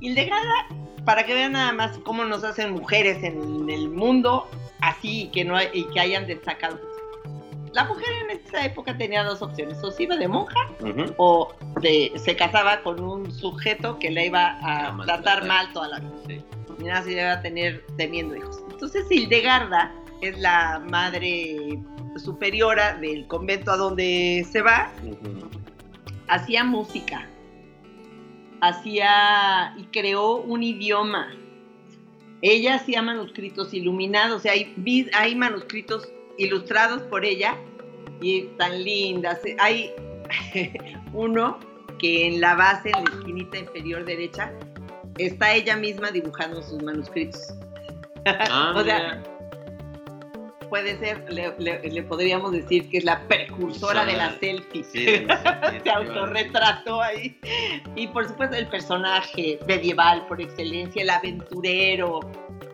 Hildegada, 0.00 0.66
para 1.06 1.24
que 1.24 1.32
vean 1.34 1.52
nada 1.52 1.72
más 1.72 1.96
cómo 2.04 2.24
nos 2.24 2.44
hacen 2.44 2.72
mujeres 2.72 3.22
en 3.24 3.68
el 3.70 3.88
mundo 3.88 4.48
así 4.80 5.22
y 5.22 5.28
que, 5.28 5.44
no 5.44 5.56
hay- 5.56 5.70
y 5.72 5.84
que 5.84 5.98
hayan 6.00 6.26
destacado. 6.26 6.78
La 7.72 7.84
mujer 7.84 8.08
en 8.24 8.38
esa 8.38 8.64
época 8.64 8.96
tenía 8.98 9.24
dos 9.24 9.40
opciones, 9.42 9.82
o 9.82 9.90
se 9.90 10.02
iba 10.02 10.16
de 10.16 10.28
monja 10.28 10.58
Ujú. 10.80 11.14
o 11.16 11.54
de- 11.80 12.12
se 12.16 12.36
casaba 12.36 12.82
con 12.82 13.00
un 13.00 13.30
sujeto 13.32 13.98
que 13.98 14.10
la 14.10 14.24
iba 14.24 14.58
a 14.62 14.96
tratar 15.04 15.46
mal 15.46 15.72
toda 15.72 15.88
la 15.88 15.98
vida. 16.00 16.12
Sí. 16.26 16.42
Y 16.80 16.84
nada, 16.84 17.02
se 17.02 17.12
iba 17.12 17.32
a 17.32 17.40
tener 17.40 17.84
teniendo 17.96 18.36
hijos. 18.36 18.62
Entonces 18.70 19.04
Hildegarda 19.10 19.92
es 20.20 20.38
la 20.38 20.82
madre 20.90 21.78
superiora 22.16 22.94
del 22.94 23.26
convento 23.26 23.70
a 23.70 23.76
donde 23.76 24.46
se 24.50 24.62
va, 24.62 24.90
hacía 26.28 26.64
música, 26.64 27.28
hacía 28.60 29.74
y 29.76 29.84
creó 29.84 30.36
un 30.36 30.62
idioma. 30.62 31.34
Ella 32.42 32.76
hacía 32.76 33.02
manuscritos 33.02 33.74
iluminados, 33.74 34.38
o 34.38 34.40
sea, 34.40 34.52
hay, 34.52 35.34
manuscritos 35.34 36.08
ilustrados 36.38 37.02
por 37.02 37.24
ella 37.24 37.56
y 38.20 38.42
tan 38.58 38.82
lindas. 38.82 39.40
Hay 39.58 39.92
uno 41.12 41.58
que 41.98 42.28
en 42.28 42.40
la 42.40 42.54
base, 42.54 42.90
en 42.90 43.04
la 43.04 43.10
esquinita 43.10 43.58
inferior 43.58 44.04
derecha, 44.04 44.52
está 45.18 45.52
ella 45.52 45.76
misma 45.76 46.10
dibujando 46.10 46.62
sus 46.62 46.82
manuscritos. 46.82 47.54
Ah, 48.26 48.74
O 48.76 48.84
sea, 48.84 49.22
mira. 49.22 49.37
Puede 50.68 50.98
ser, 50.98 51.24
le, 51.32 51.54
le- 51.58 51.80
le 51.90 52.02
podríamos 52.02 52.52
decir 52.52 52.88
que 52.90 52.98
es 52.98 53.04
la 53.04 53.26
precursora 53.28 54.04
de 54.04 54.12
la 54.14 54.38
selfie. 54.38 54.84
Sí, 54.84 55.06
Se 55.84 55.90
autorretrató 55.90 57.00
ahí. 57.02 57.38
Y 57.96 58.06
por 58.08 58.26
supuesto 58.28 58.56
el 58.56 58.66
personaje 58.68 59.58
medieval 59.66 60.26
por 60.26 60.40
excelencia, 60.40 61.02
el 61.02 61.10
aventurero, 61.10 62.20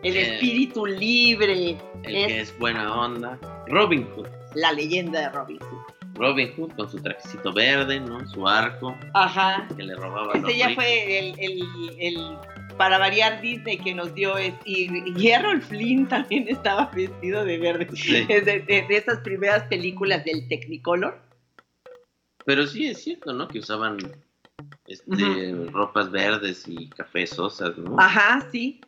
el 0.03 0.17
espíritu 0.17 0.85
libre, 0.85 1.77
El 2.03 2.13
que 2.27 2.39
es 2.41 2.57
buena 2.59 2.93
onda. 2.99 3.37
Robin 3.67 4.07
Hood. 4.15 4.27
la 4.55 4.71
leyenda 4.71 5.19
de 5.21 5.29
Robin 5.29 5.59
Hood. 5.59 5.81
Robin 6.17 6.53
Hood 6.55 6.71
con 6.77 6.89
su 6.89 6.97
trajecito 7.01 7.51
verde, 7.51 7.99
¿no? 7.99 8.25
Su 8.29 8.47
arco 8.47 8.95
Ajá. 9.13 9.67
que 9.75 9.83
le 9.83 9.95
robaba 9.95 10.33
Ese 10.33 10.55
ya 10.57 10.69
fue 10.73 11.19
el, 11.19 11.35
el, 11.39 11.61
el- 11.99 12.37
para 12.77 12.97
variar 12.97 13.41
Disney 13.41 13.77
que 13.77 13.93
nos 13.93 14.13
dio 14.13 14.37
es, 14.37 14.53
y, 14.65 14.89
y 15.19 15.27
Errol 15.29 15.61
Flynn 15.61 16.07
también 16.07 16.47
estaba 16.49 16.87
vestido 16.93 17.45
de 17.45 17.57
verde. 17.57 17.87
Sí. 17.95 18.25
De, 18.25 18.41
de- 18.41 18.85
de 18.87 18.97
esas 18.97 19.19
primeras 19.19 19.63
películas 19.63 20.23
del 20.25 20.47
Technicolor. 20.47 21.19
Pero 22.45 22.67
sí 22.67 22.87
es 22.87 23.03
cierto, 23.03 23.33
¿no? 23.33 23.47
Que 23.47 23.59
usaban 23.59 23.97
este, 24.87 25.55
ropas 25.71 26.11
verdes 26.11 26.65
y 26.67 26.89
cafezosas, 26.89 27.75
¿no? 27.77 27.95
Ajá, 27.99 28.47
sí. 28.51 28.81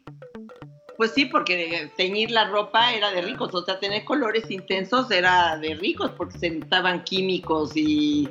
Pues 0.96 1.12
sí, 1.12 1.26
porque 1.26 1.92
teñir 1.96 2.32
la 2.32 2.50
ropa 2.50 2.94
era 2.94 3.12
de 3.12 3.22
ricos, 3.22 3.54
o 3.54 3.64
sea, 3.64 3.80
tener 3.80 4.04
colores 4.04 4.50
intensos 4.50 5.10
era 5.12 5.58
de 5.58 5.76
ricos, 5.76 6.12
porque 6.18 6.38
se 6.40 6.50
necesitaban 6.50 7.04
químicos 7.04 7.76
y, 7.76 8.28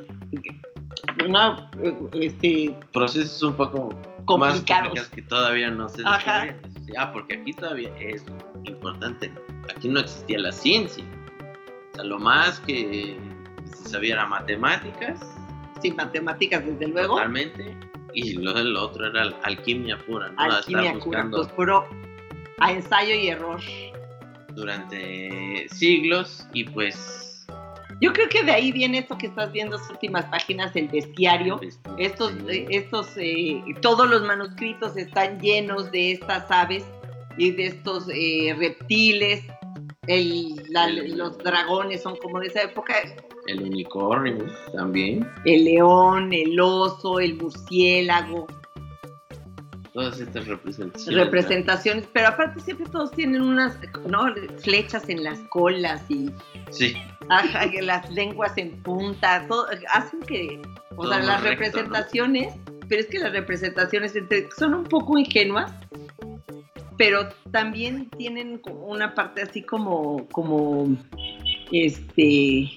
no, 1.29 1.71
este, 2.13 2.75
Procesos 2.93 3.43
un 3.43 3.55
poco 3.55 3.91
complicados. 4.27 4.83
complicados 4.89 5.09
que 5.11 5.23
todavía 5.23 5.71
no 5.71 5.89
se 5.89 6.03
Ajá. 6.05 6.55
sí, 6.85 6.93
Ah, 6.99 7.13
porque 7.13 7.37
aquí 7.37 7.53
todavía 7.53 7.91
es 7.99 8.25
importante. 8.65 9.33
Aquí 9.75 9.89
no 9.89 10.01
existía 10.01 10.39
la 10.39 10.53
ciencia. 10.53 11.05
O 11.93 11.95
sea, 11.97 12.05
lo 12.05 12.19
más 12.19 12.61
que 12.61 13.17
se 13.65 13.89
sabía 13.89 14.15
era 14.15 14.27
matemáticas, 14.27 15.21
Sin 15.81 15.97
matemáticas, 15.97 16.65
desde 16.65 16.89
luego. 16.89 17.15
totalmente. 17.17 17.77
Y 18.15 18.35
lo, 18.35 18.57
el 18.57 18.75
otro 18.77 19.07
era 19.09 19.23
al- 19.23 19.37
alquimia 19.43 19.99
pura, 19.99 20.29
¿no? 20.31 20.41
Alquimia 20.43 20.93
buscando 20.95 21.39
pues 21.39 21.49
puro 21.53 21.87
a 22.59 22.73
ensayo 22.73 23.15
y 23.15 23.29
error. 23.29 23.61
durante 24.55 25.69
siglos 25.69 26.47
y 26.55 26.65
pues 26.65 27.26
Yo 28.01 28.13
creo 28.13 28.29
que 28.29 28.43
de 28.45 28.53
ahí 28.53 28.73
viene 28.73 28.99
esto 28.99 29.17
que 29.17 29.27
estás 29.29 29.51
viendo, 29.53 29.79
las 29.79 29.89
últimas 29.91 30.27
páginas, 30.27 30.75
el 30.77 30.89
bestiario. 30.89 31.59
Estos, 31.99 32.33
eh, 32.49 32.67
estos, 32.71 33.09
eh, 33.17 33.63
todos 33.81 34.09
los 34.09 34.23
manuscritos 34.23 34.97
están 34.97 35.41
llenos 35.41 35.91
de 35.93 36.13
estas 36.13 36.51
aves 36.51 36.85
y 37.39 37.53
de 37.53 37.67
estos 37.69 38.07
eh, 38.13 38.55
reptiles. 38.59 39.45
El- 40.07 40.63
la- 40.69 40.87
El- 40.89 41.17
los 41.17 41.39
dragones 41.39 42.03
son 42.03 42.17
como 42.17 42.39
de 42.41 42.49
esa 42.49 42.63
época. 42.63 42.95
el 43.49 43.63
unicornio 43.63 44.45
también. 44.75 45.27
El 45.45 45.65
león, 45.65 46.33
el 46.33 46.59
oso, 46.61 47.21
el 47.21 47.37
murciélago, 47.37 48.47
Todas 49.97 50.21
estas 50.21 50.47
representaciones. 50.47 51.25
representaciones. 51.25 52.05
Pero 52.13 52.29
aparte 52.29 52.61
siempre 52.61 52.87
todos 52.93 53.11
tienen 53.13 53.41
unas 53.41 53.79
¿no? 54.07 54.27
flechas 54.59 55.09
en 55.09 55.25
las 55.25 55.39
colas 55.49 56.03
y 56.11 56.31
Sí, 56.71 56.95
ajá, 57.31 57.65
las 57.81 58.11
lenguas 58.11 58.53
en 58.59 58.73
punta. 58.83 59.47
todo- 59.49 59.67
hacen 59.93 60.21
que, 60.21 60.61
o 60.97 61.03
Todo 61.03 61.15
sea, 61.15 61.23
las 61.23 61.43
recto, 61.43 61.45
¿no? 61.45 61.51
representaciones, 61.51 62.55
pero 62.89 63.01
es 63.01 63.07
que 63.07 63.19
las 63.19 63.33
representaciones 63.33 64.15
entre- 64.15 64.49
son 64.59 64.75
un 64.75 64.85
poco 64.85 65.17
ingenuas, 65.17 65.73
pero 66.99 67.29
también 67.51 68.11
tienen 68.19 68.61
una 68.67 69.15
parte 69.15 69.43
así 69.43 69.63
como, 69.63 70.27
como, 70.29 70.89
este, 71.73 72.71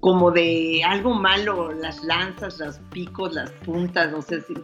como 0.00 0.30
de 0.30 0.82
algo 0.84 1.14
malo, 1.14 1.72
las 1.72 2.04
lanzas, 2.04 2.58
los 2.58 2.78
picos, 2.92 3.34
las 3.34 3.50
puntas, 3.64 4.12
no 4.12 4.20
sé 4.22 4.40
si 4.42 4.54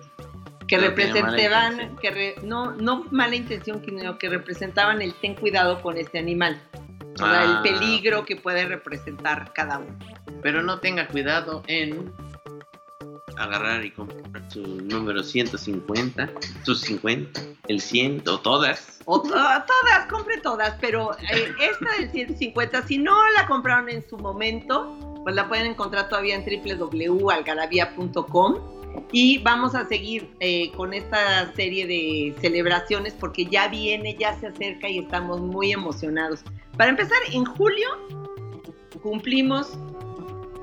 que 0.69 0.79
representaban, 0.79 1.97
que 1.97 2.11
re- 2.11 2.35
no, 2.43 2.73
no 2.73 3.05
mala 3.11 3.37
intención, 3.37 3.83
sino 3.85 4.19
que 4.19 4.29
representaban 4.29 5.01
el 5.03 5.15
ten 5.15 5.35
cuidado 5.35 5.81
con 5.83 5.97
este 5.97 6.19
animal. 6.19 6.61
O 7.15 7.19
sea, 7.19 7.43
Ah. 7.43 7.45
el 7.45 7.63
peligro 7.71 8.25
que 8.25 8.37
puede 8.37 8.65
representar 8.67 9.53
cada 9.53 9.79
uno. 9.79 9.97
pero 10.43 10.63
no 10.63 10.79
tenga 10.79 11.07
cuidado 11.09 11.63
en 11.69 12.13
agarrar 13.39 13.83
y 13.85 13.91
comprar 13.93 14.43
su 14.53 14.61
número 14.83 15.23
150, 15.23 16.29
sus 16.65 16.81
50, 16.83 17.41
el 17.69 17.81
100 17.81 18.23
o 18.29 18.39
todas. 18.41 19.01
O 19.07 19.23
to- 19.23 19.29
todas, 19.31 20.07
compre 20.11 20.37
todas, 20.43 20.75
pero 20.83 21.13
eh, 21.19 21.51
esta 21.61 21.93
del 21.99 22.11
150, 22.11 22.83
si 22.87 22.99
no 22.99 23.15
la 23.31 23.47
compraron 23.47 23.89
en 23.89 24.07
su 24.07 24.19
momento, 24.19 24.99
pues 25.25 25.35
la 25.35 25.49
pueden 25.49 25.65
encontrar 25.67 26.09
todavía 26.11 26.35
en 26.37 26.45
www.algarabia.com 26.45 28.84
y 29.13 29.39
vamos 29.39 29.75
a 29.75 29.85
seguir 29.87 30.31
eh, 30.41 30.71
con 30.73 30.95
esta 30.95 31.53
serie 31.55 31.87
de 31.87 32.35
celebraciones 32.41 33.15
porque 33.19 33.47
ya 33.47 33.69
viene, 33.69 34.17
ya 34.19 34.35
se 34.35 34.49
acerca 34.49 34.89
y 34.89 34.99
estamos 34.99 35.41
muy 35.41 35.73
emocionados. 35.73 36.43
Para 36.77 36.91
empezar, 36.91 37.19
en 37.33 37.45
julio 37.45 37.89
cumplimos 39.03 39.79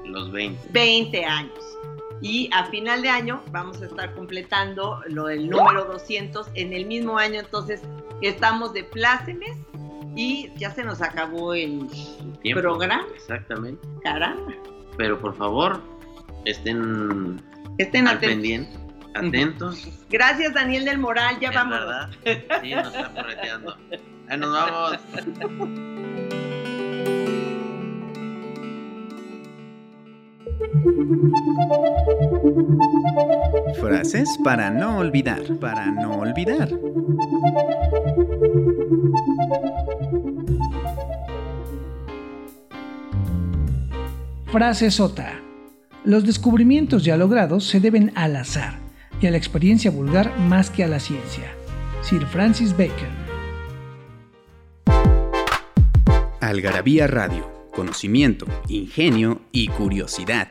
Los 0.05 0.31
20. 0.31 0.69
20 0.71 1.25
años. 1.25 1.59
Y 2.21 2.49
a 2.53 2.65
final 2.65 3.01
de 3.01 3.09
año 3.09 3.41
vamos 3.51 3.81
a 3.81 3.85
estar 3.85 4.13
completando 4.13 5.01
lo 5.07 5.25
del 5.25 5.49
número 5.49 5.85
200 5.85 6.49
en 6.53 6.73
el 6.73 6.85
mismo 6.85 7.17
año. 7.17 7.39
Entonces 7.39 7.81
estamos 8.21 8.73
de 8.73 8.83
plácemes 8.83 9.57
y 10.15 10.51
ya 10.57 10.71
se 10.71 10.83
nos 10.83 11.01
acabó 11.01 11.53
el 11.53 11.87
el 12.43 12.55
programa. 12.55 13.05
Exactamente. 13.15 13.87
Caramba. 14.03 14.53
Pero 14.97 15.19
por 15.19 15.35
favor, 15.35 15.81
estén 16.45 17.41
Estén 17.81 18.07
al 18.07 18.17
atentos. 18.17 18.29
pendiente, 18.35 18.79
atentos. 19.15 19.87
Gracias, 20.09 20.53
Daniel 20.53 20.85
del 20.85 20.97
Moral. 20.99 21.37
Ya 21.39 21.49
es 21.49 21.55
vamos. 21.55 21.79
verdad. 21.79 22.09
Sí, 22.61 22.75
nos 22.75 22.87
está 22.93 23.09
correteando. 23.13 23.77
Ahí 24.27 24.37
nos 24.37 24.51
vamos. 24.53 24.99
Frases 33.79 34.37
para 34.43 34.69
no 34.69 34.97
olvidar, 34.97 35.41
para 35.59 35.85
no 35.87 36.17
olvidar. 36.19 36.69
Frase 44.51 44.91
sota. 44.91 45.40
Los 46.03 46.25
descubrimientos 46.25 47.03
ya 47.03 47.15
logrados 47.15 47.67
se 47.67 47.79
deben 47.79 48.11
al 48.15 48.35
azar 48.35 48.79
y 49.21 49.27
a 49.27 49.31
la 49.31 49.37
experiencia 49.37 49.91
vulgar 49.91 50.35
más 50.39 50.71
que 50.71 50.83
a 50.83 50.87
la 50.87 50.99
ciencia. 50.99 51.53
Sir 52.01 52.25
Francis 52.25 52.75
Bacon. 52.75 53.21
Algarabía 56.39 57.05
Radio. 57.05 57.49
Conocimiento, 57.71 58.47
ingenio 58.67 59.41
y 59.51 59.67
curiosidad. 59.67 60.49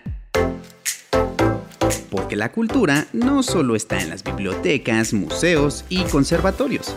Porque 2.10 2.36
la 2.36 2.52
cultura 2.52 3.08
no 3.12 3.42
solo 3.42 3.74
está 3.74 4.00
en 4.00 4.10
las 4.10 4.22
bibliotecas, 4.22 5.12
museos 5.12 5.84
y 5.88 6.04
conservatorios. 6.04 6.94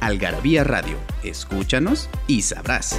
Algarabía 0.00 0.64
Radio. 0.64 0.96
Escúchanos 1.22 2.08
y 2.26 2.42
sabrás. 2.42 2.98